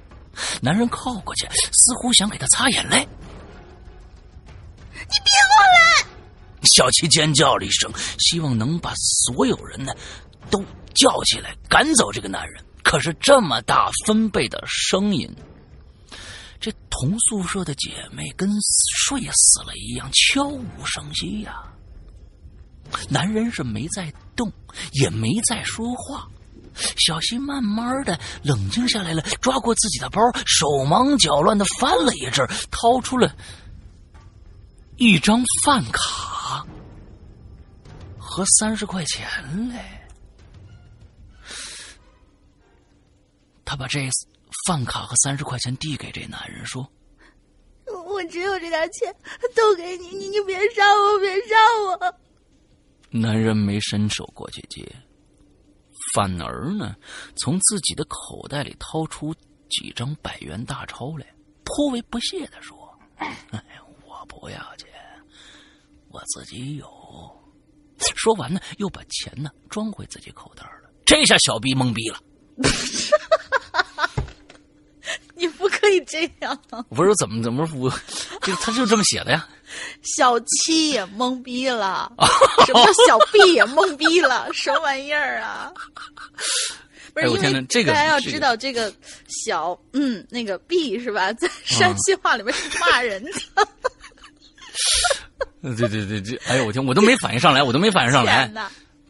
[0.60, 3.06] 男人靠过去，似乎想给他擦眼泪。
[4.92, 6.06] 你别过来！
[6.66, 9.92] 小七尖叫了一声，希望能把所有人呢
[10.50, 12.62] 都叫起来，赶走这个男人。
[12.82, 15.28] 可是这么大分贝的声音，
[16.60, 18.48] 这同宿舍的姐妹跟
[19.06, 21.62] 睡死了一样，悄无声息呀、
[23.08, 24.52] 男人是没在动，
[24.92, 26.28] 也没在说话。
[26.98, 33.34] 小西慢慢的冷静下来了，抓过自己的包，手忙脚乱的翻了一阵，掏出了
[34.96, 36.25] 一张饭卡
[38.36, 39.26] 和三十块钱
[39.70, 39.80] 嘞。
[43.64, 44.06] 他把这
[44.66, 46.86] 饭卡和三十块钱递给这男人，说
[47.86, 49.16] 我只有这点钱，
[49.54, 52.14] 都给你，你你别杀我，别杀我
[53.08, 54.86] ！：“男人没伸手过去接，
[56.12, 56.94] 反而呢，
[57.36, 59.34] 从自己的口袋里掏出
[59.70, 61.26] 几张百元大钞来，
[61.64, 62.76] 颇为不屑的说
[63.16, 63.34] ：‘哎，
[64.04, 64.90] 我不要钱，
[66.10, 66.94] 我自己有。’
[68.14, 70.90] 说完呢，又把钱呢装回自己口袋了。
[71.04, 72.18] 这下小逼懵逼了。
[75.38, 76.58] 你不可以这样！
[76.88, 77.92] 我说怎么怎么我，
[78.40, 79.46] 这他就这么写的呀？
[80.16, 82.10] 小七也懵逼了，
[82.64, 84.48] 什么叫小 B 也懵逼了？
[84.54, 85.70] 什么玩意儿啊？
[87.12, 88.92] 不是，因为这个大家要知道这个
[89.28, 93.32] 小嗯那个 B 是吧，在山西话里面是骂人的。
[95.62, 98.46] 对对对对，哎呦我天，我都没反应上来，我都没反应上来！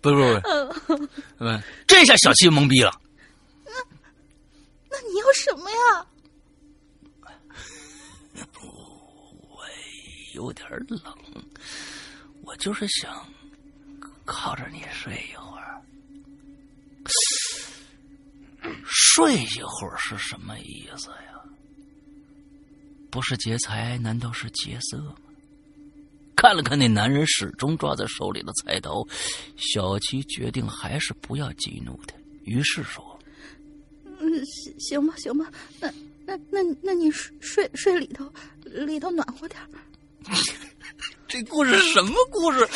[0.00, 0.40] 不是不是
[1.38, 2.92] 嗯，这下小七懵逼了。
[4.90, 6.06] 那你要什么呀？
[8.60, 9.64] 我
[10.34, 11.00] 有点冷，
[12.42, 13.26] 我就是想
[14.24, 15.80] 靠着你睡一会儿。
[18.84, 21.40] 睡一会儿是什么意思呀？
[23.10, 25.14] 不是劫财，难道是劫色吗？
[26.36, 29.02] 看了看那男人始终抓在手里的菜刀，
[29.56, 33.18] 小七决定还是不要激怒他，于是说
[34.20, 35.90] 嗯，行行吧，行吧，那
[36.26, 38.30] 那那那你睡睡睡里头，
[38.64, 39.66] 里头暖和点儿。
[41.28, 42.66] “这故事什么故事？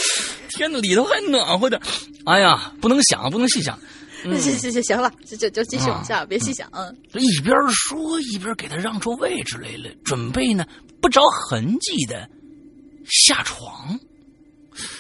[0.51, 1.81] 天哪，里头还暖和点！
[2.27, 3.79] 哎呀，不能想，不能细想。
[4.25, 6.69] 嗯行行行，行了，就就就继续往下，别细想。
[6.73, 10.67] 嗯，一边说一边给他让出位置来了，准备呢
[11.01, 12.29] 不着痕迹的
[13.07, 13.99] 下床。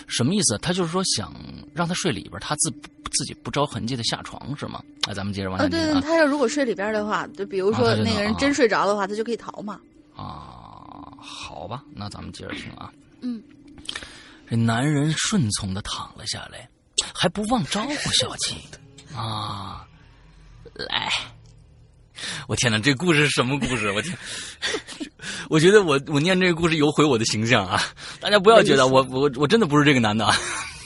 [0.06, 0.58] 什么意思？
[0.58, 1.32] 他就是说想
[1.74, 2.70] 让他睡里边，他自
[3.12, 4.82] 自己不着痕迹的下床是吗？
[5.08, 9.80] 哎，咱们接着往啊，对对，下听啊他要如果睡里边的话，就比如说那个人真睡着的话，他就可以逃嘛。
[10.14, 12.92] 啊，好吧，那咱们接着听啊。
[13.20, 13.42] 嗯，
[14.48, 16.68] 这男人顺从的躺了下来，
[17.14, 18.57] 还不忘招呼小七
[19.16, 19.86] 啊，
[20.74, 21.09] 来。
[22.49, 23.91] 我天哪，这故事是什么故事？
[23.93, 24.16] 我天，
[25.49, 27.83] 我觉得我我念这个故事有毁我的形象啊！
[28.21, 30.35] 大家不要觉得我我我真的不是这个男的啊。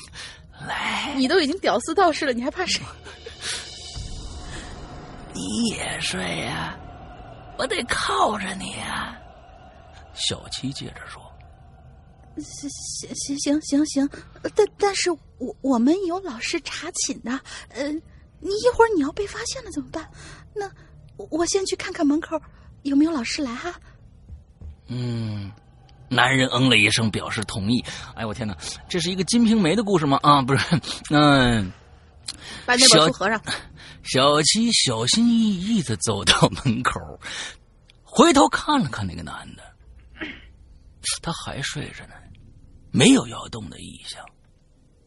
[0.66, 2.80] 来，你都已经屌丝道士了，你还怕谁？
[5.34, 6.78] 你也睡呀、
[7.58, 9.16] 我得靠着你啊、
[10.14, 11.20] 小七接着说。
[12.36, 14.08] 行行行行行行，
[14.56, 17.30] 但但是我我们有老师查寝的，
[17.68, 17.88] 呃，
[18.40, 20.08] 你一会儿你要被发现了怎么办？
[20.54, 20.68] 那
[21.16, 22.40] 我我先去看看门口
[22.82, 23.74] 有没有老师来哈。
[24.88, 25.50] 嗯，
[26.08, 27.82] 男人嗯了一声，表示同意。
[28.14, 28.56] 哎，我天哪，
[28.88, 30.18] 这是一个《金瓶梅》的故事吗？
[30.22, 31.72] 啊，不是， 嗯，
[32.66, 33.40] 把那本书合上。
[34.02, 37.00] 小七小心翼翼的走到门口，
[38.02, 39.62] 回头看了看那个男的，
[41.22, 42.14] 他还睡着呢，
[42.90, 44.22] 没有要动的意向。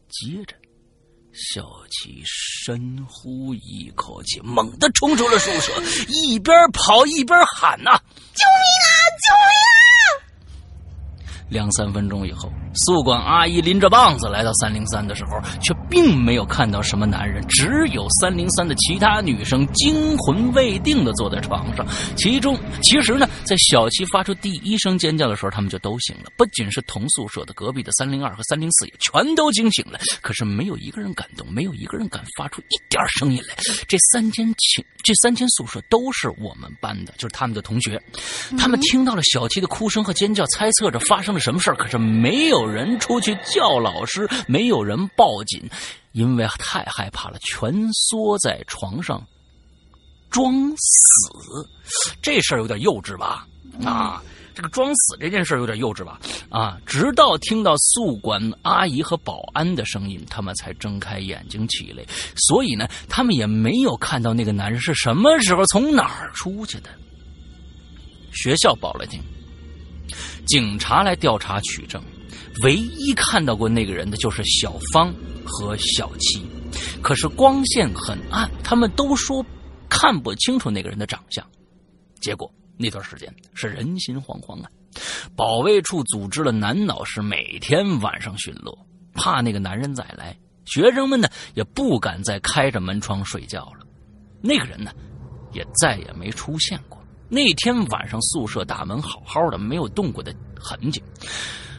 [0.08, 0.56] 接着，
[1.38, 5.72] 小琪深呼一口气，猛地冲出了宿舍，
[6.08, 7.92] 一边跑一边喊：“呐，
[8.34, 8.90] 救命啊！
[9.22, 9.78] 救命啊！”
[11.48, 21.86] 两三分钟以后，宿管阿姨拎着棒子来到三零三的时候，却并没有看到什么男人，只有三零三的其他女生惊魂未定的坐在床上。
[22.16, 26.30] 其中，其实呢，在小七发出第一声尖叫的时候，他们就都醒了。
[26.36, 33.54] 不仅是同宿舍的隔壁的三零二和三零四也全都惊醒了，可是没有一个人敢动，没有一个人敢发出一点声音来。
[33.86, 38.00] 这三间寝，这三间宿舍都是我们班的，就是他们的同学。
[38.58, 45.62] 他们听到了小七的哭声和尖叫，猜测着发生了什么事儿，可是没有人出去叫老师，没有人报警，
[46.12, 49.22] 因为太害怕了，蜷缩在床上
[50.30, 51.68] 装死。
[52.20, 53.46] 这事儿有点幼稚吧？
[53.84, 54.22] 啊，
[54.54, 56.18] 这个装死这件事儿有点幼稚吧？
[56.50, 62.02] 啊，直到听到宿管阿姨和保安的声音，他们才睁开眼睛起来。
[62.34, 66.90] 所以呢，他们也没有看到那个男人是什么时候从哪儿出去的。
[68.32, 69.20] 学校报了警。
[70.48, 72.02] 警察来调查取证，
[72.64, 76.42] 唯一看到过那个人的就是小芳和小七，
[77.02, 79.44] 可是光线很暗，他们都说
[79.90, 81.46] 看不清楚那个人的长相。
[82.22, 84.70] 结果那段时间是人心惶惶啊！
[85.36, 88.74] 保卫处组织了男老师每天晚上巡逻，
[89.12, 90.34] 怕那个男人再来，
[90.64, 93.86] 学生们呢也不敢再开着门窗睡觉了。
[94.40, 94.90] 那个人呢，
[95.52, 96.97] 也再也没出现过。
[97.28, 101.02] 那天晚上，宿舍大门好好的，没有动过的痕迹。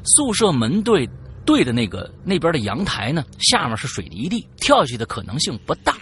[0.06, 1.10] 宿舍门对
[1.46, 5.96] 对的那个那边的阳台呢，下面是水泥地，跳下去的可能性不大。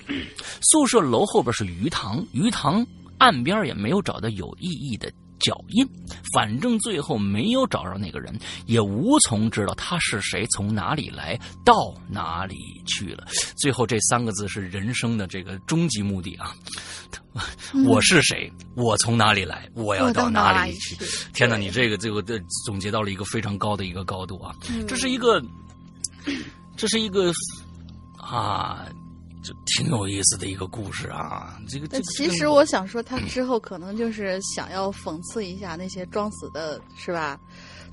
[0.61, 2.85] 宿舍楼后边是鱼塘，鱼塘
[3.17, 5.87] 岸边也没有找到有意义的脚印。
[6.33, 13.25] 反正最后没有找着那个人，也无从知道他是谁，从哪里来，到哪里去了。
[13.55, 16.53] 最后这三个字是人生的这个终极目的啊！
[17.85, 18.51] 我是谁？
[18.75, 19.69] 我从哪里来？
[19.73, 20.97] 我要到哪里去？
[21.33, 21.55] 天哪！
[21.55, 24.55] 你这个这个的总结到了一个非常高的一个高度啊！
[24.87, 25.41] 这是一个，
[26.75, 27.31] 这是一个
[28.17, 28.85] 啊，
[29.43, 31.57] 就挺有意思的一个故事啊！
[31.69, 37.39] 这个，这其实我想说，他之后可能就是想要讽刺一下那些装死的，是吧？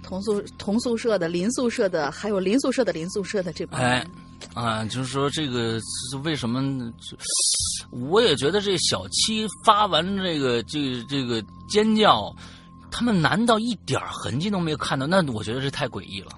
[0.02, 4.06] 同宿同宿舍的、邻宿舍的，还有邻宿舍的、邻宿舍的这帮人。
[4.52, 6.92] 啊，就是说这个是为什么？
[7.90, 12.34] 我也觉得这小七发完这个这个这个尖叫，
[12.90, 15.06] 他们难道一点痕迹都没有看到？
[15.06, 16.32] 那我觉得这太诡异了。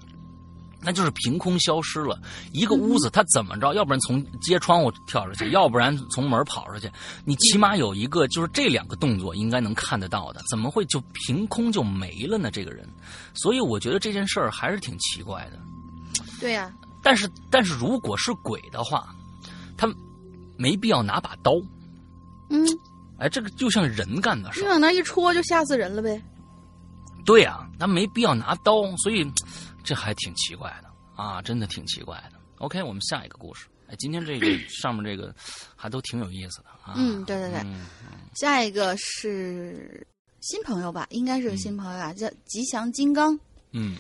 [0.87, 2.17] 那就是凭空消失了
[2.53, 3.75] 一个屋子，他怎么着？
[3.75, 6.89] 要不然从街窗户跳出去，要不然从门跑出去。
[7.25, 12.53] 你起码有一个，就是这两个动作应该能看得到的，怎么会就凭空就没了呢？
[12.53, 12.89] 这个人，
[13.35, 15.59] 所以我觉得这件事儿还是挺奇怪的。
[16.41, 16.73] 对呀。
[17.03, 19.15] 但是，但是如果是鬼的话，
[19.77, 19.87] 他
[20.57, 21.53] 没必要拿把刀。
[22.49, 22.65] 嗯，
[23.19, 26.23] 哎，这个就像人干的事你往那一戳，就吓死人了呗。
[27.25, 29.25] 对呀，他没必要拿刀，所以
[29.87, 32.39] 这还挺奇怪的啊，真的挺奇怪的。
[32.59, 33.69] OK，我们下一个故事。
[33.87, 35.33] 哎，今天这个 上面这个
[35.77, 36.95] 还都挺有意思的啊。
[36.97, 37.65] 嗯，对对对。
[38.35, 40.05] 下一个是
[40.41, 41.07] 新朋友吧？
[41.11, 43.39] 应该是个新朋友啊，叫吉祥金刚。
[43.71, 43.97] 嗯。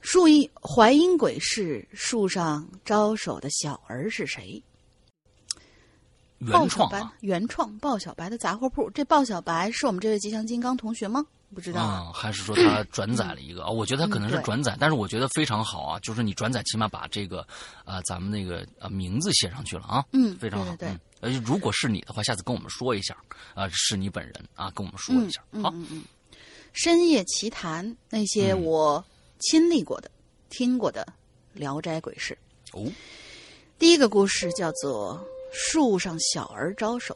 [0.00, 4.62] 树一怀阴鬼市树上招手的小儿是谁？
[6.38, 8.90] 原创啊，原创鲍小白的杂货铺。
[8.90, 11.26] 这鲍小白是我们这位吉祥金刚同学吗？
[11.54, 13.70] 不知道啊，还是说他转载了一个啊？
[13.70, 17.46] 我觉得他可能是转载，但是我觉得非常好啊，就是你转载起码把这个
[17.84, 20.74] 呃咱们那个呃名字写上去了啊，嗯，非常好。
[20.76, 20.88] 对，
[21.20, 23.16] 呃，如果是你的话，下次跟我们说一下
[23.54, 25.42] 啊，是你本人啊，跟我们说一下。
[25.62, 25.72] 好，
[26.72, 29.02] 深夜奇谈那些我。
[29.40, 30.10] 亲历过的、
[30.48, 31.06] 听过的
[31.58, 32.38] 《聊斋鬼事》
[32.78, 32.90] 哦，
[33.78, 35.18] 第一个故事叫做
[35.52, 37.14] 《树上小儿招手》。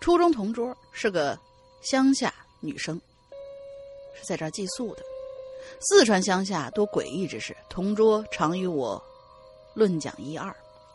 [0.00, 1.38] 初中同桌是个
[1.88, 3.00] 乡下女生，
[4.14, 5.02] 是在这儿寄宿的。
[5.80, 9.00] 四川乡下多诡异之事，同桌常与我
[9.74, 10.50] 论讲一二。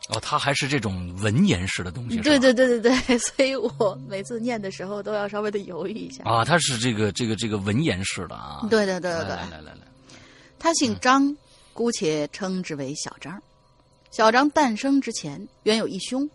[0.08, 6.24] 哦，他还是这种文言式的东西，对对对对对， 所以我每次念的时候都要稍微的犹豫一下。
[6.24, 8.66] 啊，他是这个这个这个文言式的啊。
[8.68, 9.28] 对对对对对。
[9.28, 9.78] 来来来来，
[10.58, 11.34] 他姓张，
[11.72, 13.40] 姑且称之为小张。
[14.10, 16.28] 小张诞生之前，原有一兄，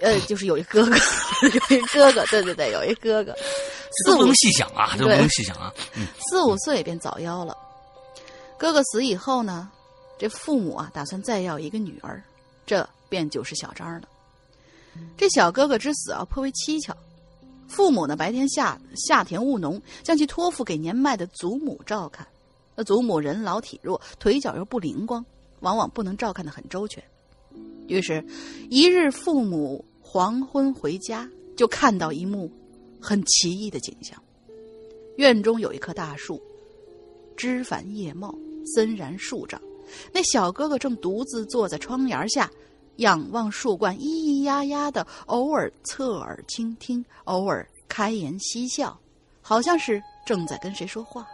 [0.00, 0.96] 呃，就是有一哥哥，
[1.70, 3.34] 有一哥哥，对对对，有一哥哥，
[4.04, 5.72] 四不能细想啊，这不能细想啊。
[5.96, 7.56] 嗯四五岁便早夭了。
[8.56, 9.70] 哥哥死以后呢，
[10.18, 12.22] 这父母啊打算再要一个女儿，
[12.66, 14.08] 这便就是小张了。
[15.16, 16.96] 这小哥哥之死啊颇为蹊跷，
[17.68, 22.26] 父母呢白天下下田务农，将其托付给年迈的祖母照看。
[22.74, 25.24] 那祖母人老体弱，腿脚又不灵光，
[25.60, 27.02] 往往不能照看得很周全。
[27.86, 28.24] 于是，
[28.70, 32.50] 一日父母黄昏回家，就看到一幕
[32.98, 34.18] 很奇异的景象。
[35.18, 36.40] 院中有一棵大树，
[37.36, 38.34] 枝繁叶茂，
[38.74, 39.60] 森然数丈。
[40.10, 42.50] 那小哥哥正独自坐在窗沿下，
[42.96, 48.98] 仰望树冠，咿咿呀呀的，偶尔侧耳倾听，偶尔开颜嬉笑，
[49.42, 51.28] 好像是正在跟谁说话。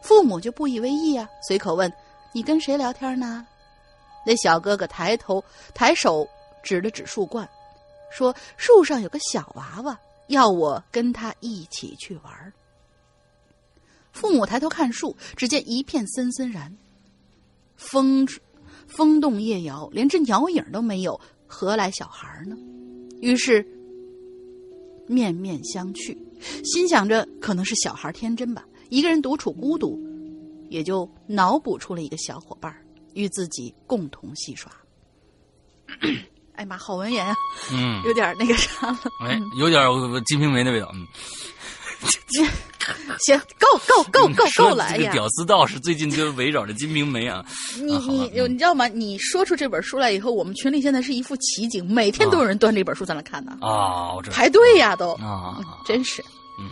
[0.00, 1.92] 父母就不以为意啊，随口问
[2.32, 3.46] ：“你跟谁聊天呢？”
[4.24, 6.26] 那小哥哥抬头抬手
[6.62, 7.46] 指了指树冠，
[8.12, 9.98] 说：“树上有个小娃娃，
[10.28, 12.52] 要我跟他一起去玩。”
[14.12, 16.76] 父母抬头看树，只见一片森森然，
[17.76, 18.28] 风
[18.86, 22.54] 风动叶摇，连只鸟影都没有，何来小孩呢？
[23.20, 23.66] 于是
[25.06, 26.16] 面面相觑，
[26.64, 29.98] 心想着可能是小孩天真吧，一个人独处孤独，
[30.68, 32.74] 也就脑补出了一个小伙伴
[33.14, 34.70] 与自己共同戏耍。
[36.62, 37.34] 哎妈，好文言啊，
[37.72, 38.98] 嗯，有点那个啥了。
[39.18, 39.82] 哎，有点
[40.24, 40.88] 《金瓶梅》的味道。
[40.94, 41.04] 嗯，
[43.18, 44.96] 行，够够够够说够来呀！
[44.96, 47.44] 这个屌丝道士最近就围绕着《金瓶梅》啊，
[47.82, 48.86] 你你你知道吗？
[48.86, 56.22] 你说出这本书来以后，我们群里现在是一副奇景，每天都有人端着一本书在那看呢，啊，我知道排队呀都，啊嗯，真是。
[56.60, 56.68] 嗯，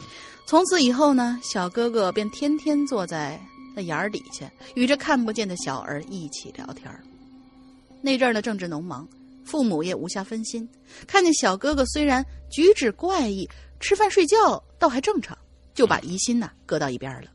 [0.46, 3.40] 从此以后呢，小哥哥便天天坐在
[3.74, 6.88] 那眼儿底下，与这看不见的小儿一起聊天
[8.02, 9.06] 那阵儿呢，正值农忙，
[9.50, 10.68] 父母也无暇分心，
[11.08, 13.48] 看见小哥哥虽然举止怪异，
[13.80, 15.36] 吃饭睡觉倒还正常，
[15.74, 17.28] 就把疑心呐、搁到一边了。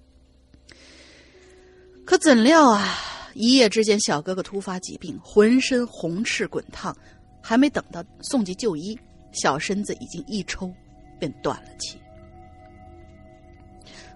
[2.06, 2.98] 可怎料啊，
[3.34, 6.96] 一夜之间，小哥哥突发疾病，浑身红赤滚烫，
[7.42, 8.98] 还没等到送进就医，
[9.34, 10.74] 小身子已经一抽
[11.20, 12.00] 便断了气。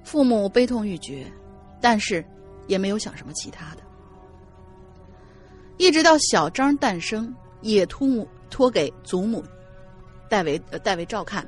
[0.06, 1.30] 父母悲痛欲绝，
[1.82, 2.26] 但是
[2.68, 3.82] 也没有想什么其他的。
[5.78, 8.08] 一直到小张诞生，也托
[8.50, 9.44] 托给祖母
[10.28, 11.48] 代为代为照看。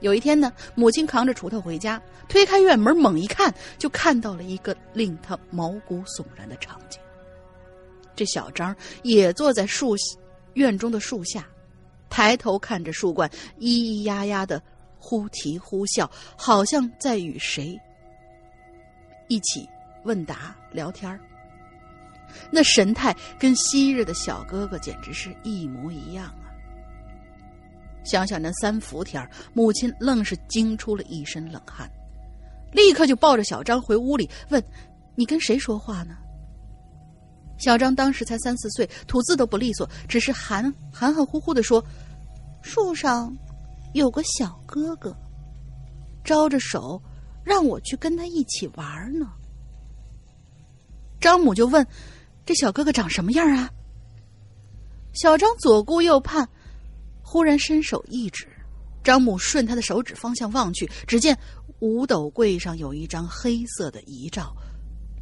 [0.00, 6.98] 有一天呢，母亲扛着锄头回家，推开院门，猛一看，就看到了一个令他毛骨悚然的场景。
[8.16, 9.94] 这小张也坐在树
[10.54, 11.46] 院中的树下，
[12.08, 13.28] 抬头看着树冠，
[13.58, 14.62] 咿咿呀呀的
[14.98, 17.78] 忽啼忽笑，好像在与谁
[19.28, 19.68] 一起
[20.04, 21.20] 问答聊天儿
[22.50, 26.48] 那神态跟昔日的小哥哥简直是一模一样啊！
[28.04, 31.90] 想想那三伏天儿母亲愣是惊出了一身冷汗，
[32.72, 34.62] 立刻就抱着小张回屋里问
[35.14, 36.16] ：“你跟谁说话呢？”
[37.58, 41.84] 小张当时才三四岁，吐字都不利索，只是含含含糊糊的说
[42.62, 43.36] ：“树上
[43.92, 45.14] 有个小哥哥，
[46.24, 47.00] 招着手
[47.44, 49.30] 让我去跟他一起玩呢。”
[51.20, 51.86] 张母就问
[52.50, 53.70] ：“这小哥哥长什么样啊？”
[55.14, 56.48] 小张左顾右盼，
[57.22, 58.48] 忽然伸手一指，
[59.04, 61.38] 张母顺他的手指方向望去，只见
[61.78, 64.52] 五斗柜上有一张黑色的遗照，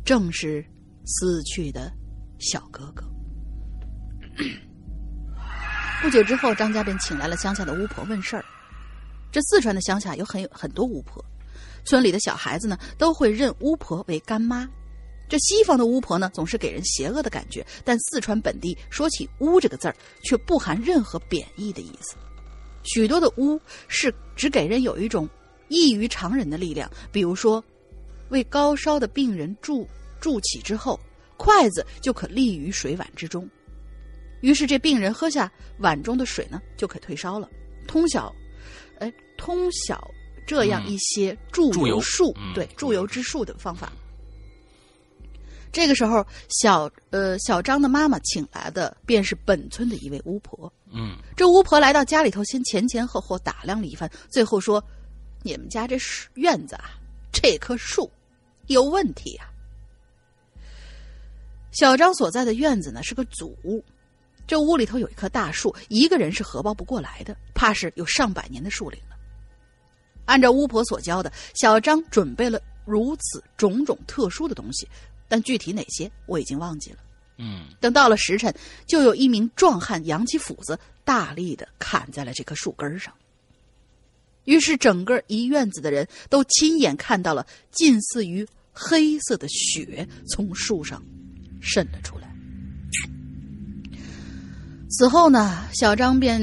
[0.07, 0.65] 正是
[1.05, 1.93] 死去的
[2.39, 3.05] 小哥哥。
[6.01, 8.45] 不久之后，张家便请来了乡下的巫婆问事儿。
[9.31, 11.23] 这四川的乡下有很有很多巫婆，
[11.85, 14.67] 村里的小孩子呢都会认巫婆为干妈。
[15.29, 22.17] 这西方的巫婆呢，总是给人邪恶的感觉，但四川本地说起“巫”这个字儿，却不含任何贬义的意思。
[22.85, 25.29] 许多的巫是只给人有一种
[25.69, 27.63] 异于常人的力量，比如说，
[28.31, 29.87] 为高烧的病人助
[30.19, 30.99] 助起之后，
[31.37, 33.47] 筷子就可立于水碗之中，
[34.41, 37.51] 于是这病人喝下碗中的水呢，就可退烧了。
[37.87, 38.35] 通晓，
[38.99, 40.11] 哎，通晓
[40.47, 43.93] 这样一些助助油术，嗯对助油助油之术的方法。
[45.73, 50.73] 这个时候，小呃小张的妈妈请来的便是本村的一位巫婆。
[50.93, 54.83] 嗯这巫婆来到家里头，先前前后后打量了一番，最后说
[55.45, 56.99] ：“你们家这树院子啊，
[57.31, 58.11] 这棵树
[58.67, 59.47] 有问题啊。”
[61.73, 63.85] 小张所在的院子呢是个祖屋，
[64.47, 69.17] 这屋里头有一棵大树，一个人是荷包不过来的，怕是有上百年的树龄了。
[70.25, 74.89] 按照巫婆所教的，小张准备了如此种种特殊的东西，
[75.29, 76.99] 但具体哪些我已经忘记了。
[77.37, 78.53] 嗯等到了时辰，
[78.87, 83.15] 就有一名壮汉扬起斧子，大力的砍在了这棵树根上。
[84.45, 91.03] 于是，整个一院子的人都亲眼看到了近似于黑色的血从树上
[91.61, 92.35] 渗了出来。
[94.91, 96.41] 此后呢，小张便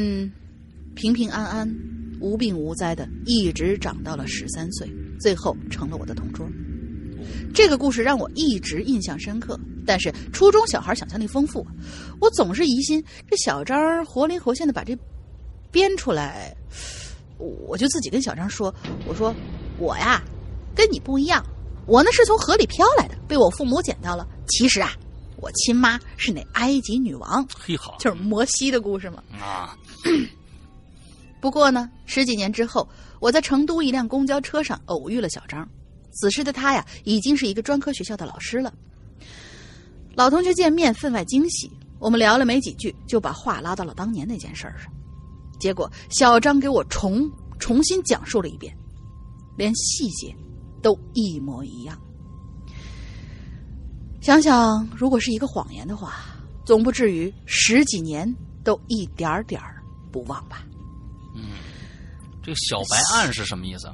[0.93, 1.75] 平平安安、
[2.21, 4.87] 无病无灾的一直长到了十三岁，
[5.19, 6.47] 最后成了我的同桌。
[7.53, 9.59] 这个故事让我一直印象深刻。
[9.85, 11.65] 但是初中小孩想象力丰富，
[12.19, 14.97] 我总是疑心这小张活灵活现的把这
[15.71, 16.55] 编出来，
[17.37, 18.73] 我就自己跟小张说
[19.07, 19.33] ：“我说
[19.77, 20.23] 我呀，
[20.73, 21.45] 跟你不一样，
[21.85, 24.27] 我呢是从河里漂来的，被我父母捡到了。
[24.47, 24.91] 其实啊，
[25.37, 29.21] 我亲妈是那埃及女王，嘿好就是摩西的故事嘛。
[29.39, 29.77] 啊，
[31.39, 35.67] 不过呢，十几年之后，我在成都一辆公交车上偶遇了小张。
[36.15, 38.73] 此时的他呀，已经是一个专科学校的老师了。
[40.15, 44.91] 老同学见面分外惊喜，我们聊了没几句，就把话拉到了当年那件事儿上。
[45.59, 48.75] 结果小张给我重重新讲述了一遍，
[49.57, 50.33] 连细节
[50.81, 51.99] 都一模一样。
[54.21, 56.15] 想想，如果是一个谎言的话，
[56.65, 60.65] 总不至于十几年都一点点儿不忘吧？
[61.35, 61.51] 嗯
[62.41, 63.87] 这个小白案是什么意思？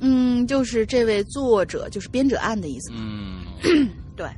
[0.00, 2.90] 嗯，就是这位作者，就是编者案的意思。
[2.92, 3.44] 嗯
[4.16, 4.28] 对，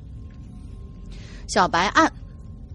[1.48, 2.12] 小白案，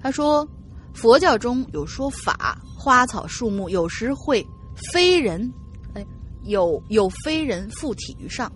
[0.01, 0.47] 他说，
[0.93, 4.45] 佛教中有说法，花草树木有时会
[4.91, 5.51] 非人，
[5.93, 6.05] 哎，
[6.43, 8.51] 有有非人附体于上。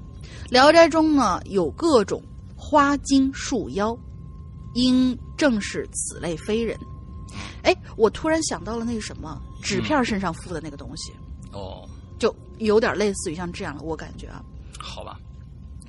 [0.49, 2.21] 聊斋中呢有各种
[2.55, 3.97] 花精树妖，
[4.73, 6.77] 应正是此类非人。
[7.63, 11.11] 哎，我突然想到了那个什么纸片身上附的那个东西，
[11.51, 11.87] 哦，
[12.19, 14.43] 就有点类似于像这样的，我感觉啊。
[14.79, 15.19] 好吧，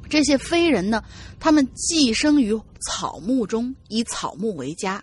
[0.09, 1.03] 这些飞人呢，
[1.39, 5.03] 他们寄生于草木中，以草木为家。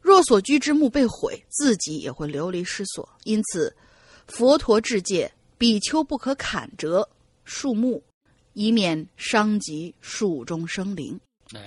[0.00, 3.08] 若所居之木被毁，自己也会流离失所。
[3.24, 3.74] 因此，
[4.26, 7.08] 佛陀制戒比丘不可砍折
[7.44, 8.02] 树木，
[8.52, 11.18] 以免伤及树中生灵。
[11.54, 11.60] 哎，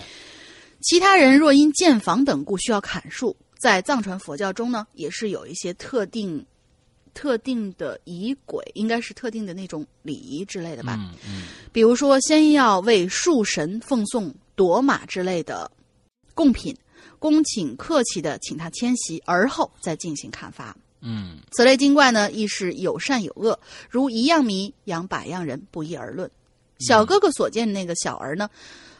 [0.81, 6.45] 其他人若因建房等故需要砍树，在藏传佛教中呢，也是有一些特定、
[7.17, 10.93] 特定的仪轨，应该是特定的那种礼仪之类的吧。
[10.99, 15.71] 嗯嗯比如说，先要为树神奉送夺马之类的
[16.35, 16.77] 贡品，
[17.17, 20.77] 恭请客气的请他迁徙，而后再进行砍伐。
[21.01, 23.59] 嗯此类精怪呢，亦是有善有恶，
[23.89, 26.29] 如一样迷养百样人，不一而论。
[26.79, 28.47] 小哥哥所见那个小儿呢，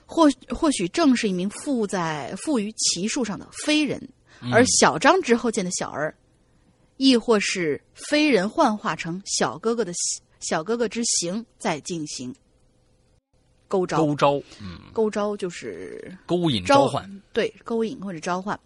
[0.08, 4.02] 或或许正是一名附在附于奇树上的飞人，
[4.52, 6.16] 而小张之后见的小儿，
[6.98, 9.94] 亦或是非人幻化成小哥哥的
[10.40, 12.36] 小哥哥之形，在进行
[13.68, 14.06] 勾招。
[14.06, 18.60] 勾招，嗯，勾招就是勾引召召唤，对，勾引或者召唤。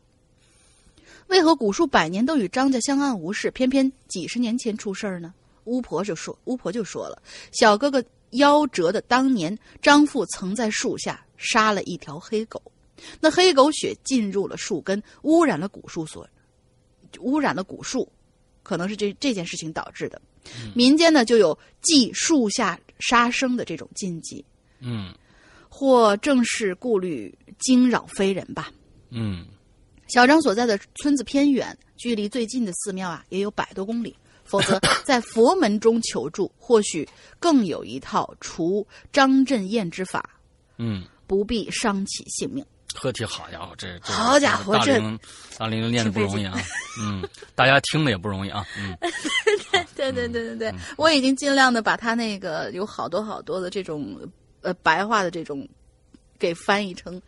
[1.28, 5.34] 为何古树百年都与张家相安无事，偏偏几十年前出事儿呢？
[5.66, 7.22] 巫婆就说，巫婆就说了，
[7.52, 12.62] 小哥哥夭折的当年，张父曾在树下杀了一条黑狗，
[13.20, 16.28] 那黑狗血进入了树根，污染了古树所，
[17.20, 18.12] 污染了古树，
[18.64, 20.22] 可能是这这件事情导致的。
[20.74, 24.44] 民间呢就有祭树下杀生的这种禁忌，
[24.80, 25.14] 嗯
[25.70, 28.72] 或正是顾虑惊扰非人吧。
[29.10, 29.46] 嗯
[30.08, 37.08] 小张所在的村子偏远，距离最近的寺庙啊也有百多公里，否则 在佛门中求助，或许
[37.40, 40.38] 更有一套除张震验之法，
[40.78, 42.66] 嗯，不必伤其性命。
[42.96, 45.20] 呵题好家伙，这这好家伙这大玲
[45.58, 46.54] 大玲玲练的不容易啊，
[47.00, 48.96] 嗯，大家听了也不容易啊，嗯
[49.96, 54.20] 对对对对对，我已经尽量的把他那个有好多好多的这种
[54.62, 55.68] 呃白话的这种。
[56.40, 57.22] 给翻译成，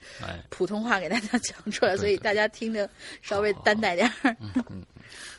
[0.49, 2.89] 普通话给大家讲出来，所以大家听着
[3.21, 4.35] 稍微担待点儿。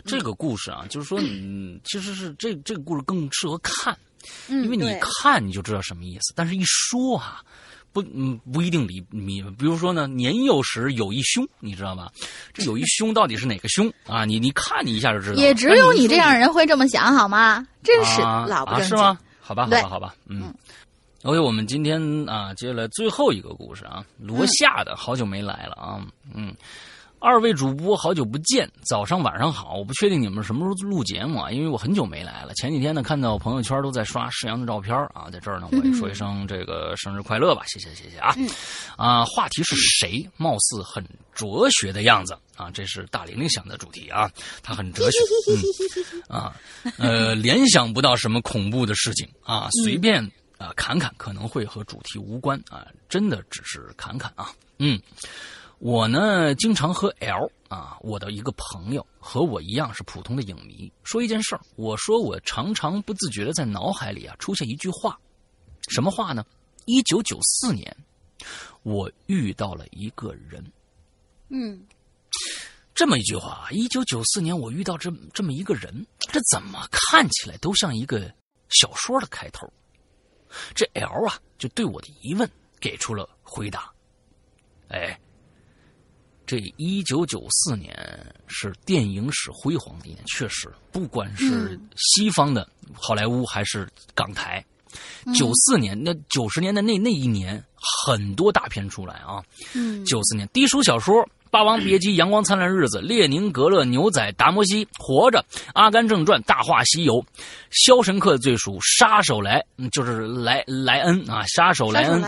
[0.07, 3.99] 这个故事啊，就是说，嗯，其实是这这个故事更适合看，
[4.47, 7.43] 因为你看你就知道什么意思，但是一说啊，
[7.95, 9.41] 不嗯不一定你你。
[9.57, 12.11] 比如说呢，年幼时有一凶，你知道吗？
[12.53, 14.27] 这有一凶到底是哪个凶啊？
[14.27, 15.37] 你你看你一下就知道。
[15.37, 17.67] 也只有你这样人会这么想好吗？
[17.83, 18.99] 真是啊老不正经。
[18.99, 19.19] 啊是吗？
[19.41, 20.53] 好吧，好吧，好吧，嗯。
[21.23, 26.55] OK，我们今天啊，接下来最后一个故事啊，罗夏的，好久没来了啊，嗯，
[27.25, 32.53] 二位主播好久不见，早上晚上好，我不确定你们什么时候录节目啊，因为我很久没来了。
[32.53, 38.37] 前几天呢，看到朋友圈都在刷世阳的照片啊，在这儿呢，我也说一声这个生日快乐吧，谢谢谢谢啊，
[38.99, 40.29] 啊，话题是谁？
[40.37, 41.03] 貌似很
[41.35, 44.31] 哲学的样子啊，这是大玲玲想的主题啊，
[44.63, 45.17] 她很哲学，
[46.29, 46.55] 嗯啊，
[46.99, 50.23] 呃，联想不到什么恐怖的事情啊，随便
[50.59, 55.01] 啊侃侃可能会和主题无关啊，真的只是侃侃啊，嗯。
[55.79, 61.61] 我呢，经常和 L 啊，我的一个朋友和我一样是普通的影迷，说一件事儿。
[61.77, 65.19] 我说我常常不自觉的在脑海里啊出现一句话，
[65.89, 66.45] 什么话呢？
[66.87, 67.95] 一九九四年，
[68.83, 70.65] 我遇到了一个人。
[71.49, 71.85] 嗯，
[72.95, 78.33] 这么一句话，一九九四年我遇到这这么一个人，这怎么看起来都像一个
[78.69, 79.71] 小说的开头。
[80.75, 82.49] 这 L 啊，就对我的疑问
[82.81, 83.93] 给出了回答。
[84.89, 85.19] 哎，
[86.47, 87.95] 这一九九四年
[88.47, 94.65] 是电影史辉煌的一年，确实，不管是西方的好莱坞还是港台，
[95.35, 97.63] 九四年那九十年代那那一年，
[98.07, 99.43] 很多大片出来啊。
[99.75, 101.17] 嗯，九四年低俗小说。
[101.55, 105.39] 《霸王别姬》《阳光灿烂日子》《列宁格勒牛仔》《达摩西》《活着》
[105.73, 107.15] 《阿甘正传》《大话西游》
[107.71, 112.21] 《肖申克罪赎》《杀手莱》就是莱莱恩啊，杀手莱恩。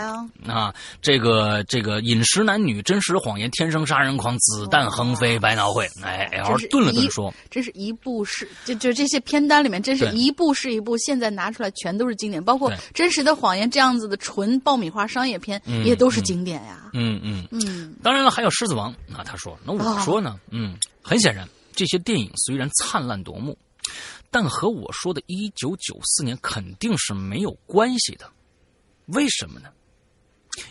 [0.46, 0.72] 啊，
[1.02, 5.88] 这个这个饮食男女真实谎言天生杀人狂子弹横飞百脑汇。
[6.04, 16.88] 哎，然后顿了顿说，这是一部是就就这些片单里面，真是一部是一部，现在拿出来全都是经典，包括《真实的谎言》这样子的纯爆米花商业片也都是经典呀。
[16.92, 17.44] 嗯嗯。
[17.50, 18.92] 嗯，当然了，还有《狮子王》。
[19.16, 20.38] 啊，他说：“那我说呢？
[20.50, 23.56] 嗯，很显然，这些电影虽然灿烂夺目，
[24.30, 28.30] 但和我说的1994年肯定是没有关系的。
[29.06, 29.72] 为什么呢？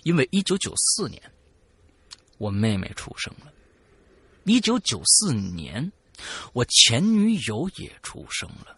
[0.04, 1.22] 因为1994年，
[2.38, 3.52] 我妹妹出生了。
[4.46, 5.92] 1994年，
[6.54, 8.78] 我前女友也出生了。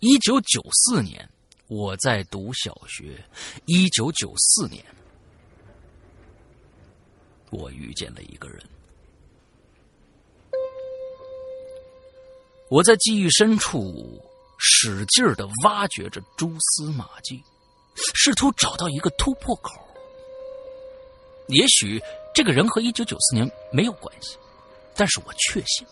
[0.00, 1.28] 1994年，
[1.68, 3.22] 我在读小学。
[3.66, 4.84] 1994年，
[7.50, 8.62] 我遇见了一个人。”
[12.72, 14.18] 我在记忆深处
[14.56, 17.44] 使劲的挖掘着蛛丝马迹，
[18.14, 19.78] 试图找到一个突破口。
[21.48, 22.02] 也许
[22.34, 24.38] 这个人和一九九四年没有关系，
[24.96, 25.86] 但是我确信，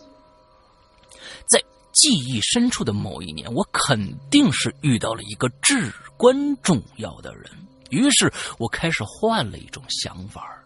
[1.47, 1.63] 在
[1.93, 3.99] 记忆深处的某一年，我肯
[4.31, 7.45] 定是遇到了一个至关重要的人。
[7.91, 10.65] 于是我开始换了一种想法，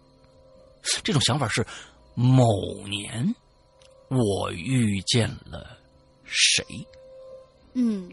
[1.02, 1.66] 这种想法是：
[2.14, 2.46] 某
[2.86, 3.34] 年
[4.06, 5.76] 我遇见了。
[6.25, 6.64] 谁？
[7.75, 8.09] 嗯，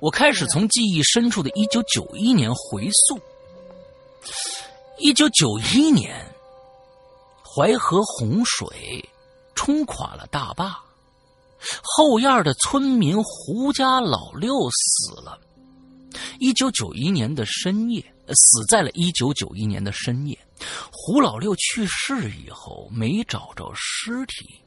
[0.00, 3.20] 我开始从记忆深处的一九九一年回溯。
[4.98, 6.14] 一九九一年，
[7.42, 9.08] 淮河洪水
[9.54, 10.78] 冲垮了大坝，
[11.82, 15.38] 后院的村民胡家老六死了。
[16.38, 20.38] 一九九一年的深夜，死在了一九九一年的深夜。
[20.90, 24.60] 胡老六去世以后，没找着尸体。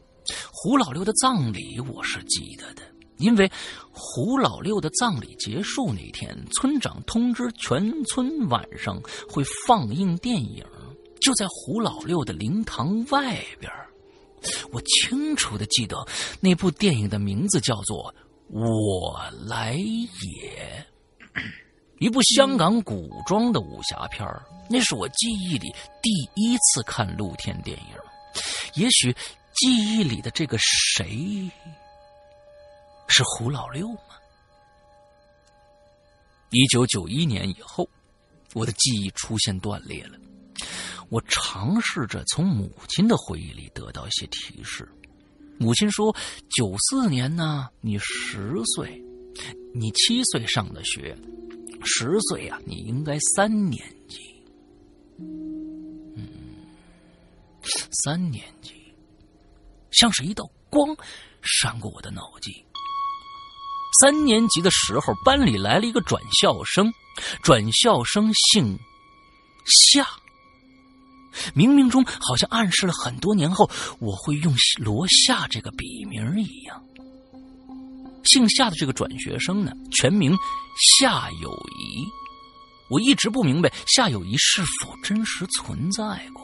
[0.51, 2.81] 胡老六的葬礼我是记得的，
[3.17, 3.51] 因为
[3.91, 10.65] 胡老六的葬礼结束那天，村长通知全村晚上会放映电影，
[11.21, 13.71] 就在胡老六的灵堂外边。
[14.71, 16.05] 我清楚的记得
[16.41, 18.13] 那部电影的名字叫做
[18.49, 20.85] 《我来也》，
[21.99, 24.27] 一部香港古装的武侠片
[24.69, 29.15] 那是我记忆里第一次看露天电影，也许。
[29.55, 31.49] 记忆里的这个谁
[33.07, 33.99] 是胡老六吗？
[36.49, 37.87] 一九九一年以后，
[38.53, 40.17] 我的记忆出现断裂了。
[41.09, 44.87] 我尝试着从母亲的回忆里得到一些提示。
[45.59, 46.15] 母亲说
[46.49, 48.99] ：“九四年呢，你十岁，
[49.75, 51.15] 你七岁上的学，
[51.85, 54.17] 十岁啊，你应该三年级。
[55.19, 56.27] 嗯，
[58.03, 58.73] 三年级。”
[59.93, 60.95] 像是一道光
[61.41, 62.65] 闪过我的脑际。
[63.99, 66.91] 三年级的时候，班里来了一个转校生，
[67.43, 68.77] 转校生姓
[69.65, 70.03] 夏，
[71.55, 73.69] 冥冥中好像暗示了很多年后
[73.99, 76.83] 我会用罗夏这个笔名一样。
[78.23, 80.35] 姓夏的这个转学生呢，全名
[80.97, 82.03] 夏友谊。
[82.89, 86.42] 我一直不明白夏友谊是否真实存在过。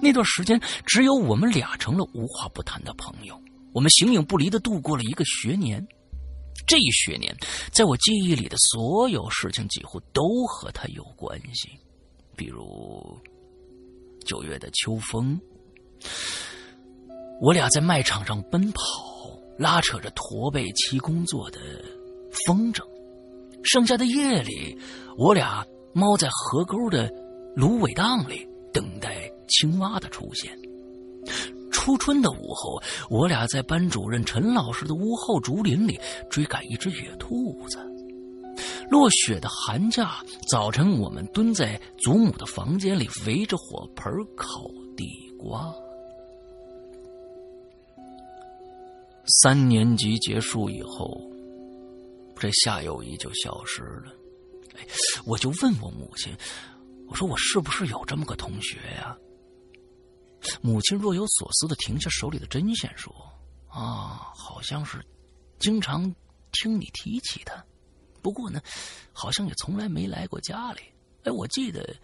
[0.00, 3.40] 那段时间，只有我们俩成了无话不谈的朋友。
[3.72, 5.86] 我们形影不离的度过了一个学年。
[6.66, 7.34] 这一学年，
[7.72, 11.70] 在我记忆里的所有事情几乎都和他有关系，
[12.36, 13.16] 比如
[14.26, 15.40] 九月的秋风，
[17.40, 18.82] 我俩在麦场上奔跑，
[19.58, 21.60] 拉扯着驼背期工作的
[22.46, 22.82] 风筝；
[23.62, 24.76] 剩下的夜里，
[25.16, 25.64] 我俩
[25.94, 27.10] 猫在河沟的
[27.54, 29.30] 芦苇荡里等待。
[29.48, 30.56] 青蛙的出现。
[31.70, 35.98] 初春的午后，我俩在班主任陈老师的屋后竹林里
[36.30, 37.78] 追赶一只野兔子。
[38.90, 40.16] 落雪的寒假
[40.50, 44.62] 早晨，我们蹲在祖母的房间里，围着火盆烤
[44.96, 45.06] 地
[45.38, 45.72] 瓜。
[49.42, 51.20] 三年级结束以后，
[52.34, 54.12] 这夏友谊就消失了。
[54.74, 54.86] 哎，
[55.26, 56.34] 我就问我母亲，
[57.08, 59.16] 我说我是不是有这么个同学呀？
[60.60, 63.12] 母亲若有所思的停下手里的针线，说
[63.68, 65.04] ：“啊，好像是
[65.58, 66.02] 经常
[66.52, 67.64] 听你提起他，
[68.22, 68.60] 不过呢，
[69.12, 70.80] 好像也从来没来过家里。
[71.24, 71.96] 哎，我记得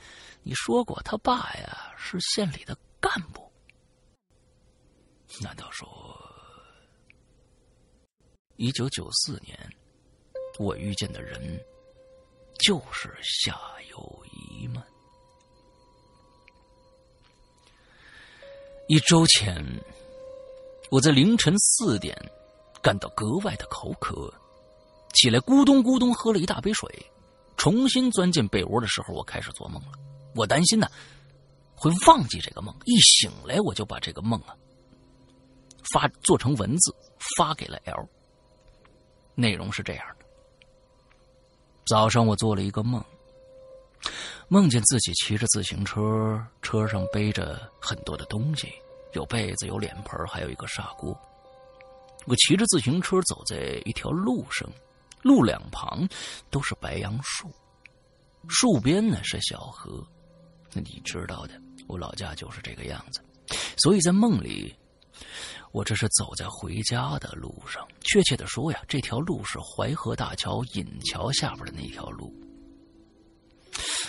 [0.43, 3.51] 你说过他爸呀是县里的干部。
[5.41, 5.89] 难道说，
[8.57, 9.59] 一九九四年
[10.59, 11.61] 我遇见的人
[12.59, 13.59] 就是夏
[13.91, 14.85] 友谊吗？”
[18.87, 19.65] 一周前，
[20.91, 22.15] 我在凌晨四点
[22.83, 24.31] 感到格外的口渴，
[25.15, 27.11] 起来咕咚咕咚喝了一大杯水，
[27.57, 29.93] 重新钻进被窝的时候，我开始做梦了。
[30.35, 30.87] 我担心呢
[31.75, 34.55] 会忘记这个梦，一醒来我就把这个梦啊
[35.95, 36.95] 发做成文字
[37.39, 38.07] 发给了 L。
[39.35, 40.27] 内容是这样的：
[41.87, 43.03] 早上我做了一个梦。
[44.49, 48.69] 梦见自己骑着自行车，车上背着很多的东西，
[49.15, 51.19] 有被子，有脸盆，还有一个砂锅。
[52.27, 54.71] 我骑着自行车走在一条路上，
[55.23, 56.07] 路两旁
[56.51, 57.51] 都是白杨树，
[58.49, 60.07] 树边呢是小河。
[60.73, 63.23] 那你知道的，我老家就是这个样子。
[63.79, 64.75] 所以在梦里，
[65.73, 67.87] 我这是走在回家的路上。
[68.03, 72.33] 确切的说呀，这条路是淮河大桥引桥下边的那条路。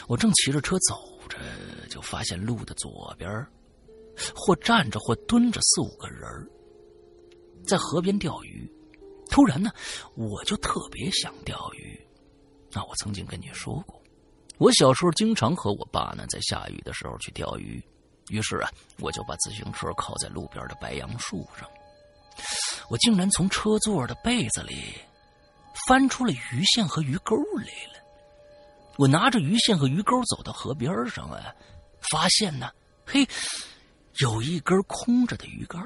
[0.07, 1.37] 我正骑着车走着，
[1.89, 3.29] 就发现路的左边，
[4.35, 6.21] 或站着或蹲着四五个人
[7.67, 8.71] 在河边钓鱼。
[9.29, 9.71] 突然呢，
[10.15, 11.99] 我就特别想钓鱼。
[12.71, 14.01] 那我曾经跟你说过，
[14.57, 17.83] 我小时候经常和我爸呢在下雨的时候去钓鱼。
[18.29, 21.67] 于是啊，我就把自行车靠在路边的白杨树上。
[22.89, 24.93] 我竟然从车座的被子里
[25.87, 27.94] 翻出了鱼线和鱼钩来了。
[28.97, 31.53] 我拿着鱼线和鱼钩走到河边上啊，
[32.11, 32.69] 发现呢，
[33.05, 33.27] 嘿，
[34.19, 35.81] 有一根空着的鱼竿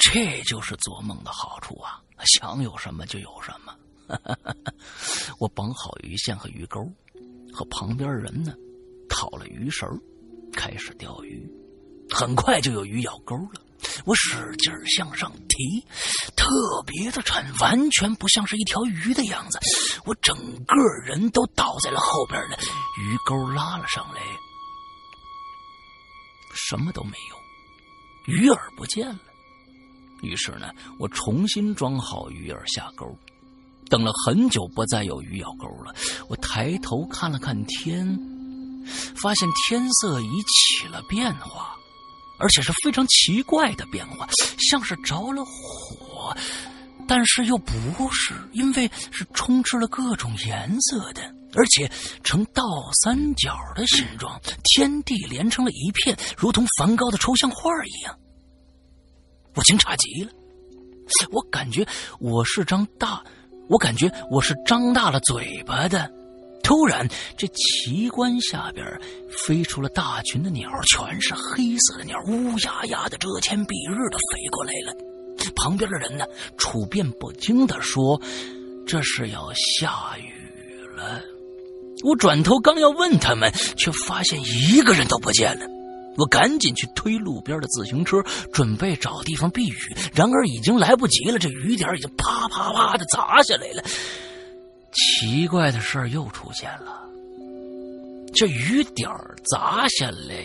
[0.00, 3.74] 这就是做梦的好处啊，想有什么就有什么。
[5.38, 6.80] 我绑好鱼线和鱼钩，
[7.52, 8.54] 和旁边人呢
[9.08, 9.88] 套了鱼绳，
[10.52, 11.46] 开始钓鱼。
[12.10, 13.60] 很快就有鱼咬钩了，
[14.04, 15.86] 我使劲向上提，
[16.36, 16.48] 特
[16.86, 19.58] 别的沉，完全不像是一条鱼的样子。
[20.04, 22.56] 我整个人都倒在了后边了，
[23.00, 24.20] 鱼钩拉了上来，
[26.54, 29.18] 什么都没有，鱼饵不见了。
[30.22, 33.16] 于是呢，我重新装好鱼饵下钩，
[33.88, 35.94] 等了很久，不再有鱼咬钩了。
[36.28, 38.18] 我抬头看了看天，
[39.14, 41.77] 发现天色已起了变化。
[42.38, 44.28] 而且是非常奇怪的变化，
[44.70, 46.34] 像是着了火，
[47.06, 47.72] 但是又不
[48.12, 51.22] 是，因为是充斥了各种颜色的，
[51.54, 51.90] 而且
[52.22, 52.62] 呈倒
[53.02, 58.18] 三角的形状，天地连成了一片，如同梵高的抽象画一样。
[59.54, 60.30] 我惊诧极了，
[61.32, 61.86] 我感觉
[62.20, 63.22] 我是张大，
[63.68, 66.17] 我感觉我是张大了嘴巴的。
[66.68, 68.84] 突然，这奇观下边
[69.30, 74.92] 飞出了大群的鸟，全是黑色的鸟，乌压压的，遮天蔽日的飞过来了。
[75.56, 76.26] 旁边的人呢，
[76.58, 78.20] 处变不惊的说
[78.86, 80.30] ：“这是要下雨
[80.94, 81.22] 了。”
[82.04, 85.64] 我转头刚要问他们，却发现一个人都不见了。
[86.18, 89.96] 我赶紧去推路边的自行车，准备找地方避雨。
[90.12, 93.82] 然而已经来不及了，这雨点已经啪啪啪的砸下来了。
[94.98, 97.08] 奇怪的事儿又出现了，
[98.34, 99.08] 这雨点
[99.50, 100.44] 砸下来，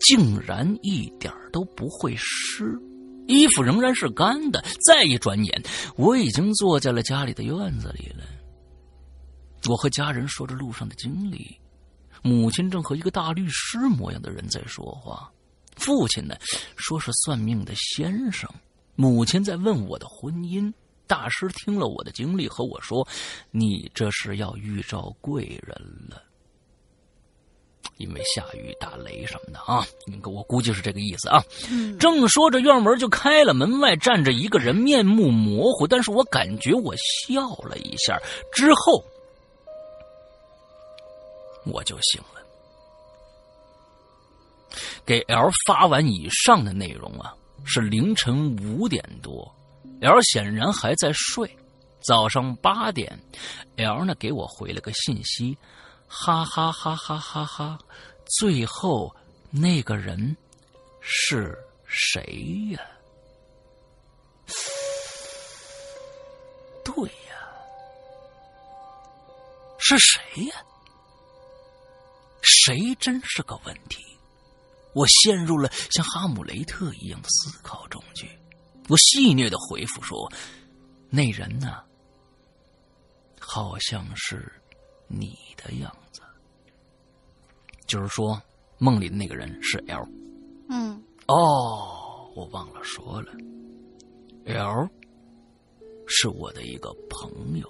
[0.00, 2.76] 竟然一点都不会湿，
[3.28, 4.64] 衣服仍然是干的。
[4.86, 5.62] 再一转眼，
[5.96, 8.24] 我已经坐在了家里的院子里了。
[9.68, 11.56] 我和家人说着路上的经历，
[12.22, 15.30] 母亲正和一个大律师模样的人在说话，
[15.76, 16.34] 父亲呢
[16.76, 18.50] 说是算命的先生，
[18.96, 20.72] 母亲在问我的婚姻。
[21.08, 23.04] 大师听了我的经历，和我说
[23.50, 25.74] ：“你这是要遇着贵人
[26.08, 26.22] 了，
[27.96, 31.42] 因为下雨打雷什么的啊。”你我估计是这个意思啊。
[31.98, 38.20] 正说着，院门就开了，门外站着一个人，面目模糊，但是我感觉我笑了一下，
[38.52, 39.02] 之后
[41.64, 42.38] 我就醒了。
[45.06, 47.34] 给 L 发完以上的内容啊，
[47.64, 49.50] 是凌晨五点多。
[50.00, 51.56] L 显然还在睡。
[52.00, 53.18] 早上八点
[53.76, 55.58] ，L 呢给我回了个信息，
[56.06, 57.78] 哈哈哈哈哈哈。
[58.38, 59.14] 最后
[59.50, 60.36] 那个人
[61.00, 62.80] 是谁呀？
[66.84, 67.34] 对呀，
[69.78, 70.54] 是谁呀？
[72.42, 74.04] 谁真是个问题。
[74.94, 78.38] 我陷入了像哈姆雷特一样的思考中去。
[78.88, 80.30] 我戏谑的回复说
[81.10, 81.82] ：“那人呢，
[83.38, 84.50] 好像是
[85.06, 86.22] 你的样子。”
[87.86, 88.40] 就是说，
[88.78, 90.06] 梦里的那个人是 L。
[90.70, 93.32] 嗯，哦，我忘了说了
[94.46, 94.88] ，L
[96.06, 97.68] 是我的一个朋友，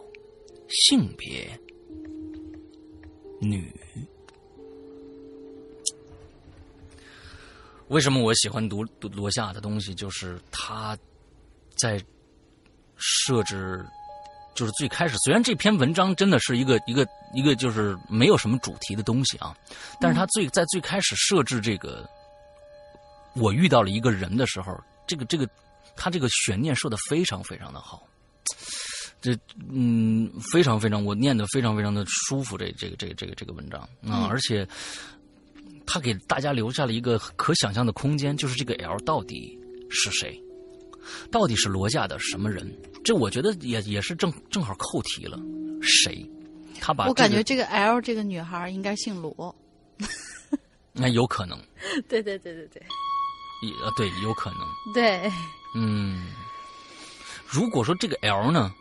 [0.69, 1.59] 性别
[3.41, 3.73] 女。
[7.89, 9.95] 为什么我喜欢读读罗夏的东西？
[9.95, 10.99] 就是他
[11.79, 12.03] 在
[12.97, 13.85] 设置，
[14.55, 19.57] 就是最开始，虽然这篇文章真的是一个一个一个就是没有什么主题的东西啊，
[20.01, 22.09] 但是他最在最开始设置这个，
[23.35, 25.49] 我遇到了一个人的时候，这个这个
[25.97, 28.07] 他这个悬念设的非常非常的好，
[29.21, 29.37] 这
[29.71, 34.67] 嗯非常非常我念的非常非常的舒服，这这个这个这个这个文章啊，而且。
[35.91, 39.59] 他给大家留下了一个可想象的空间，就是这个 L 到底
[39.89, 40.39] 是谁，
[41.31, 42.71] 到底是罗家的什么人？
[43.05, 45.39] 这我觉得也也是正正好扣题了，
[45.81, 46.29] 谁？
[46.81, 49.55] 他把我感觉这个 L 这个女孩应该姓罗，
[50.93, 51.59] 那有可能。
[52.09, 52.83] 对对对对对，
[53.63, 54.61] 也对，有可能。
[54.95, 55.31] 对，
[55.75, 56.27] 嗯，
[57.49, 58.73] 如果说这个 L 呢，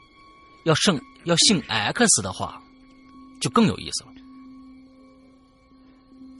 [0.65, 2.61] 要姓要姓 X 的话，
[3.41, 4.09] 就更有意思了。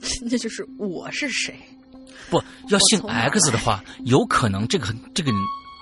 [0.30, 1.58] 那就是我是谁？
[2.30, 5.32] 不要姓 X 的话，有可能这个这个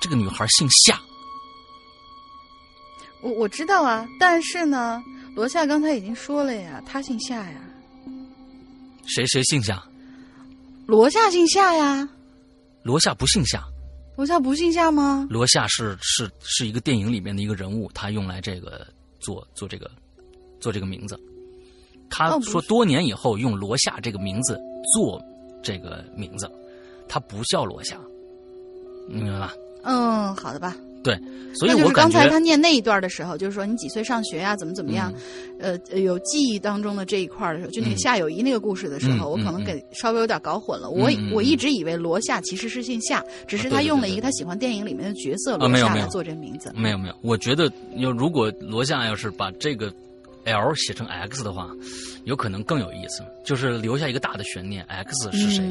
[0.00, 1.00] 这个女孩姓夏。
[3.22, 5.02] 我我知道啊，但是呢，
[5.34, 7.60] 罗夏刚才已经说了呀，他姓夏呀。
[9.06, 9.82] 谁谁姓夏？
[10.86, 12.08] 罗夏姓夏呀。
[12.82, 13.64] 罗夏不姓夏。
[14.16, 15.26] 罗夏不姓夏吗？
[15.28, 18.86] 罗夏是是是一个电影里面的一个人物，他用来这个
[19.20, 19.90] 做做这个
[20.60, 21.18] 做这个名字。
[22.08, 24.58] 他说多年以后用罗夏这个名字
[24.94, 25.20] 做
[25.62, 26.50] 这个名字，
[27.08, 27.98] 他不叫罗夏，
[29.08, 29.52] 明白吧？
[29.86, 30.76] 嗯，好的吧。
[31.02, 31.16] 对，
[31.54, 35.12] 所以我刚才他念那一段的时候，就是说你几岁上学呀，怎么怎么样，
[35.60, 40.90] 呃，有记忆当中的这一块的时候，就那个夏友谊那个故事的时候，我可能给稍微有点搞混了。
[40.90, 46.72] 我我一直以为罗夏其实是姓夏，只是他用了一个他喜欢电影里面的角色罗夏来做这名字。
[46.74, 49.92] 没有没有，我觉得要如果罗夏要是把这个。
[50.46, 51.68] L 写成 X 的话，
[52.24, 55.62] 有可能更有意思，就是留下一个大的悬念：X 是谁？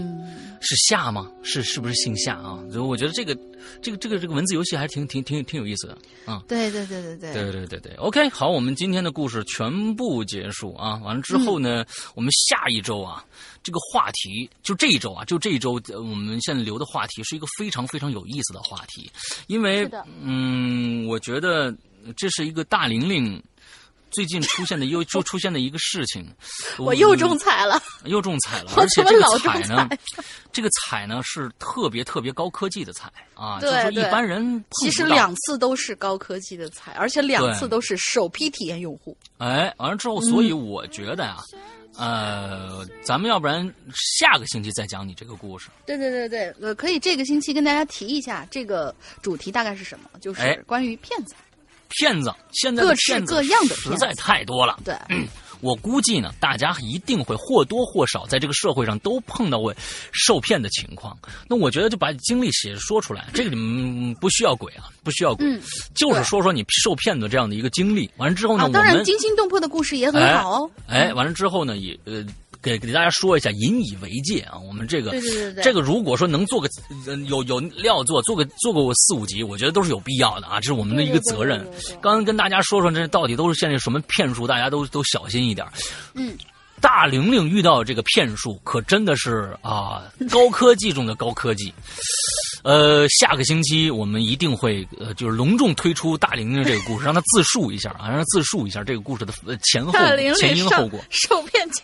[0.60, 1.32] 是夏吗？
[1.44, 2.60] 是是不是姓夏啊？
[2.72, 3.34] 所以我觉得这个
[3.82, 6.44] 这个这个这个文字游戏还是挺挺挺挺有意思的啊！
[6.48, 7.94] 对对对对对对对对对。
[7.96, 11.00] OK，好，我们今天的故事全部结束啊！
[11.04, 13.24] 完了之后呢，我们下一周啊，
[13.64, 19.10] 这个话题就这一周啊，就这一周我们现在留的话题是一个非常非常有意思的话题，
[19.48, 19.90] 因为
[20.22, 21.74] 嗯，我觉得
[22.18, 23.42] 这是一个大玲玲。
[24.16, 26.26] 最近出现的又 就出现的一个事情，
[26.78, 29.88] 我又中彩了，又中彩了，而且这个彩呢，
[30.52, 39.16] 这个彩呢是特别特别高科技的彩啊，就是一般人其实两次都是高科技的彩，而且两次都是首批体验用户。
[39.38, 41.38] 哎，完了之后，所以我觉得呀，
[41.98, 45.70] 呃，咱们要不然下个星期再讲你这个故事。
[45.86, 51.36] 对对对对，呃，可以这个星期跟大家提一下这个主题大概是什么，就是关于骗子。
[51.90, 53.44] 骗子现在的骗子
[53.76, 54.80] 实在太多了。
[54.84, 54.96] 对，
[55.62, 59.74] 我估计呢，大家一定会或多或少在这个社会上都碰到过
[60.12, 61.18] 受骗的情况。
[61.48, 65.46] 那我觉得就把经历写说出来，这个你们不需要鬼啊，不需要鬼，
[65.96, 68.10] 就是说说你受骗的这样的一个经历。
[68.18, 70.72] 完了之后呢，当然惊心动魄的故事也很好哦。
[70.88, 72.26] 哎，完了之后呢，也呃。
[72.66, 74.58] 给给大家说一下，引以为戒啊！
[74.58, 76.68] 我们这个对对对对，这个如果说能做个
[77.28, 80.60] 有有料做，做个做个四五集，我觉得都是有必要的啊！
[80.60, 81.64] 这是我们的一个责任。
[82.02, 85.68] 刚刚跟大家说说，这到底都是现在什么骗术，大家都都小心一点。
[86.16, 86.36] 嗯，
[86.82, 91.74] 大玲玲遇到这个骗术，可真的是啊，高科技中的高科技。
[92.64, 99.92] 呃，下个星期我们一定会呃，就是隆重推出大玲玲这个故事，让她自述一下啊，让她自述一下这个故事的前后
[100.36, 101.00] 前因后果。
[101.12, 101.84] 受骗记，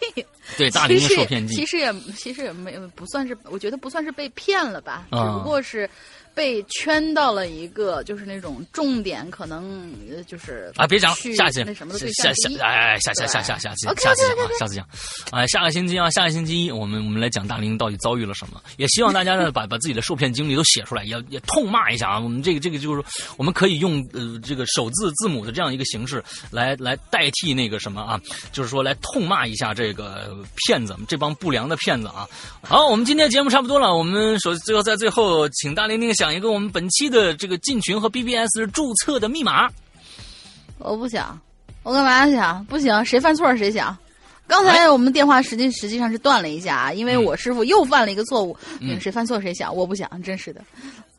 [0.58, 5.88] 对大玲玲受骗记，其实也其实也没不算是，我觉得不算是被骗了吧，只不过是
[6.34, 12.32] 被圈到了一个就是那种重点，可能呃就是啊，别讲下期那什么的对下。
[12.34, 14.88] 下哎，下下下下下期，下期讲啊，下次讲。
[15.32, 22.20] 哎，下个星期啊，下个星期一，我们我们来讲大林到底遭遇了什么，也希望大家呢 把把自己的受骗经历都写出来，也也痛骂一下啊。
[22.20, 23.04] 我们这个这个就是
[23.38, 28.20] 我们可以用呃这个首字字母的这样一个形式来来代替那个什么啊，
[28.52, 32.28] 就是说来痛骂一下这个骗子，这帮不良的骗子啊。
[32.64, 39.68] 好，我们今天节目差不多了，我们首最后在最后，请大玲玲想一个我们本期的这个进群和 BBS 注册的密码。
[40.78, 41.42] 我不想，
[41.82, 42.64] 我干嘛想？
[42.66, 43.98] 不行，谁犯错谁想。
[44.46, 48.56] 刚才我们电话实际实际上是断了一下啊，因为我师傅又犯了一个错误。
[48.82, 50.62] 嗯谁犯错谁想，我不想，真是的。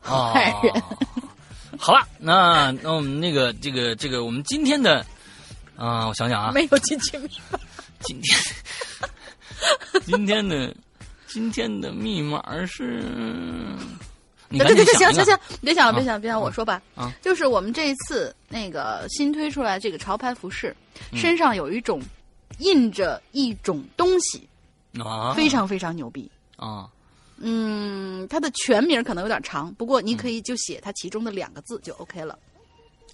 [0.05, 0.81] 哦坏人，
[1.77, 5.05] 好了，那那我们那个这个这个我们今天的
[5.75, 7.59] 啊、我想想啊，没有进去密码。
[7.99, 8.39] 今天
[10.05, 10.73] 今天的
[11.27, 13.03] 今天的密码是，
[14.59, 15.95] 对对对，行行行，别想了，啊。
[15.95, 17.11] 别想了，别想了，我说吧，啊。
[17.21, 20.75] 就是我们这一次那个新推出来这个潮牌服饰，
[21.11, 21.17] 嗯。
[21.17, 22.01] 身上有一种
[22.59, 24.47] 印着一种东西，
[24.99, 26.29] 啊，非常非常牛逼。
[26.57, 26.89] 啊。
[27.37, 32.37] 嗯，它的全名可能有点长，不过你可以就写它其中的两个字就 OK 了。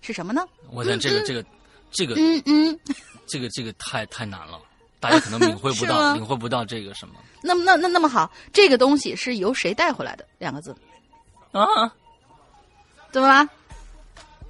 [0.02, 0.46] 是什么呢？
[0.72, 1.44] 我想这个这个
[1.92, 2.80] 这个嗯嗯，
[3.26, 4.60] 这个这个太太难了，
[5.00, 7.16] 大家可能领会不到， 领会不到这个什么。
[7.42, 10.26] 那么那那那么好，这个东西是由谁带回来的？
[10.38, 10.76] 两个字，
[11.52, 11.92] 啊？
[13.12, 13.48] 怎么啦？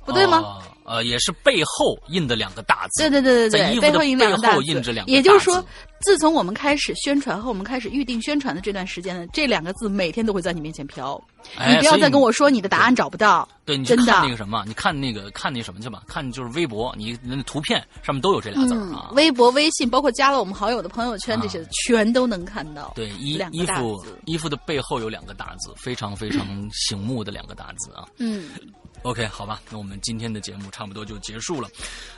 [0.05, 0.37] 不对吗？
[0.37, 3.03] 哦呃，也是背后印的两个大字。
[3.03, 5.63] 对对对对对，背后印两个大字印着两个也就是说，
[6.01, 11.21] 自从我们开始宣传和我们开始预定宣传的这段时间呢，这两个字每天都会在你面前飘。
[11.55, 13.47] 哎你不要再跟我说你的答案找不到。
[13.65, 19.11] 对，你去真的看那个什么，你看那个看那什么去吧，看就是微博，你那图片上面都有这俩字啊，。
[19.13, 22.91] 微博、微信，包括加了我们好友的朋友圈，这些全都能看到。
[22.95, 28.05] 对，衣衣服衣服的背后有两个大字，非常非常醒目的两个大字啊。
[28.17, 28.49] 嗯，
[29.03, 31.69] OK，好吧，那我们今天的节目差不多就结束了。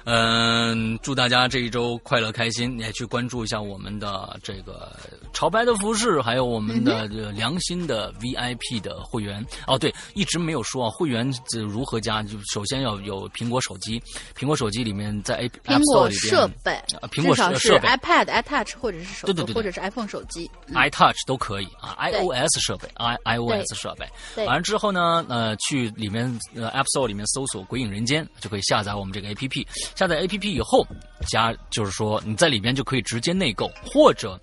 [0.06, 4.92] 嗯，祝大家这一周快乐开心，也去关注一下我们的这个
[5.32, 9.46] 潮白的服饰，还有我们的这个良心的 VIP 的会员。
[9.68, 12.24] 哦，对，一直没有说啊，会员这如何加？
[12.24, 14.02] 就首先要有苹果手机，
[14.38, 20.50] 苹果手机里面在 A 苹 App 果 Store 里边设备啊，苹果至少是设设备 iPad、iTouch 或者是手对对对对或者是 iPhone 手机。
[20.68, 24.08] 嗯 iTouch 都可以啊，iOS 设备，i iOS 设备。
[24.46, 26.26] 完了之后呢，呃，去里面
[26.56, 29.68] 呃 App Store 里面搜索“鬼影人间”，就可以下载我们这个 APP。
[29.96, 30.86] 下载 APP 以后，
[31.28, 34.40] 加就是说你在里边就可以直接内购，或者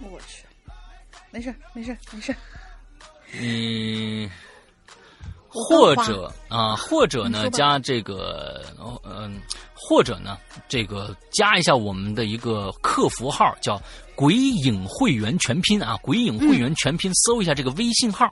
[0.00, 0.44] 我去，
[1.30, 2.34] 没事没事没事。
[3.32, 4.30] 你。
[5.50, 8.62] 或者啊、或者呢加这个
[9.04, 9.40] 嗯、
[9.74, 10.38] 或者呢
[10.68, 13.80] 这个加一下我们的一个客服号，叫
[14.18, 18.28] “鬼影会员全拼”啊，“鬼影会员全拼”，搜一下这个微信号，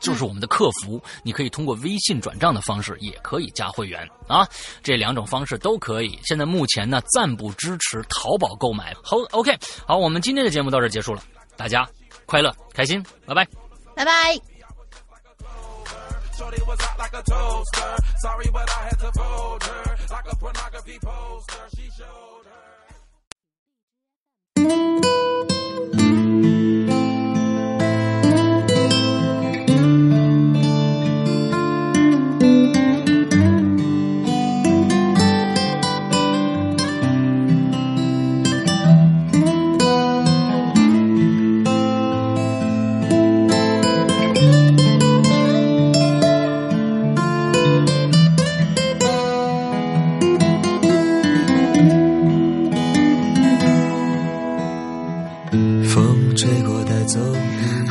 [0.00, 4.44] 就是我们的客服，你可以通过微信转账的方式也可以加会员啊，
[4.82, 6.18] 这两种方式都可以。
[6.24, 8.92] 现在目前呢暂不支持淘宝购买。
[9.00, 9.56] 好，OK，
[9.86, 11.22] 好，我们今天的节目到这结束了，
[11.56, 11.88] 大家
[12.26, 13.46] 快乐开心，拜拜。
[13.94, 14.12] 拜拜。
[16.36, 17.96] Shorty was hot like a toaster.
[18.20, 21.68] Sorry, but I had to fold her like a pornography poster.
[21.76, 22.21] She showed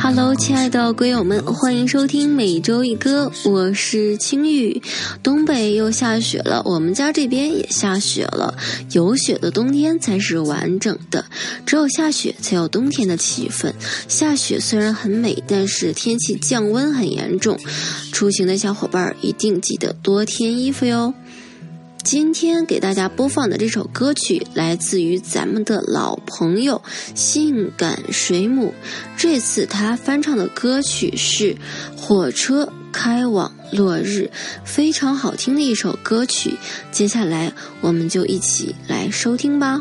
[0.00, 4.82] Hello，亲爱的鬼友们，欢迎收听每周一歌，我是青玉。
[5.22, 8.56] 东北又下雪了，我们家这边也下雪了。
[8.92, 11.26] 有雪的冬天才是完整的，
[11.66, 13.70] 只有下雪才有冬天的气氛。
[14.08, 17.58] 下雪虽然很美，但是天气降温很严重，
[18.12, 21.12] 出行的小伙伴一定记得多添衣服哟。
[22.02, 26.82] 今天给大家播放的这首歌曲来自于咱们的老朋友
[27.14, 28.74] 性感水母，
[29.16, 31.54] 这次他翻唱的歌曲是
[31.96, 34.30] 《火车开往落日》，
[34.64, 36.54] 非常好听的一首歌曲。
[36.90, 39.80] 接下来我们就一起来收听吧。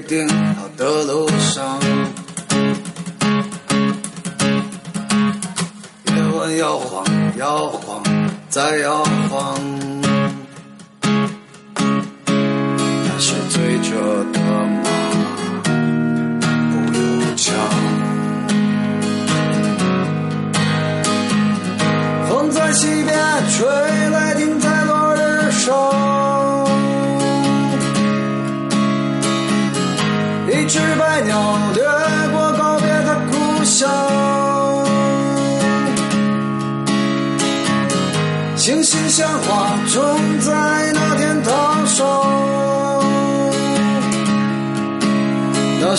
[0.00, 1.80] 定好的路上
[6.06, 7.04] 夜晚摇晃
[7.38, 8.02] 摇晃
[8.48, 9.77] 再摇晃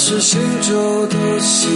[0.01, 1.69] 是行走的心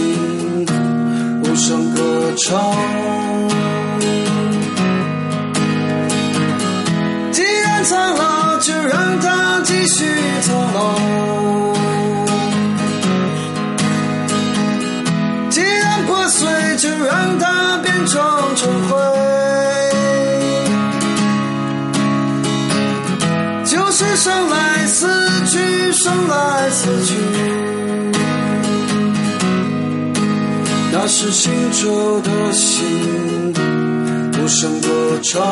[31.06, 33.52] 那是清澈的心
[34.40, 35.42] 无声歌唱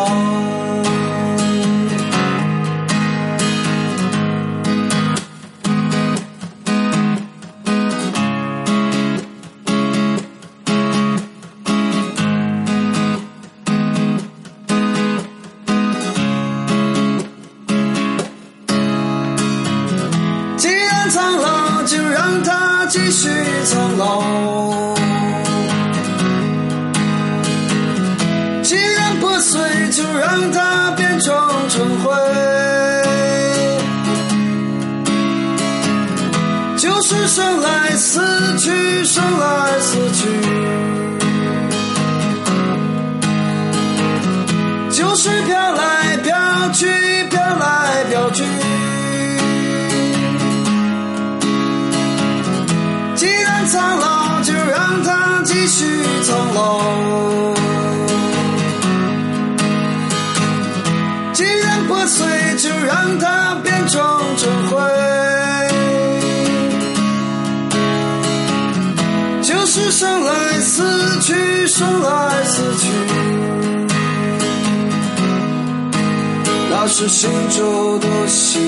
[77.03, 78.63] 是行舟的心，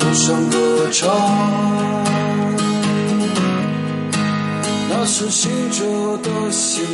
[0.00, 1.08] 无声歌唱。
[4.88, 6.84] 那是行舟的心。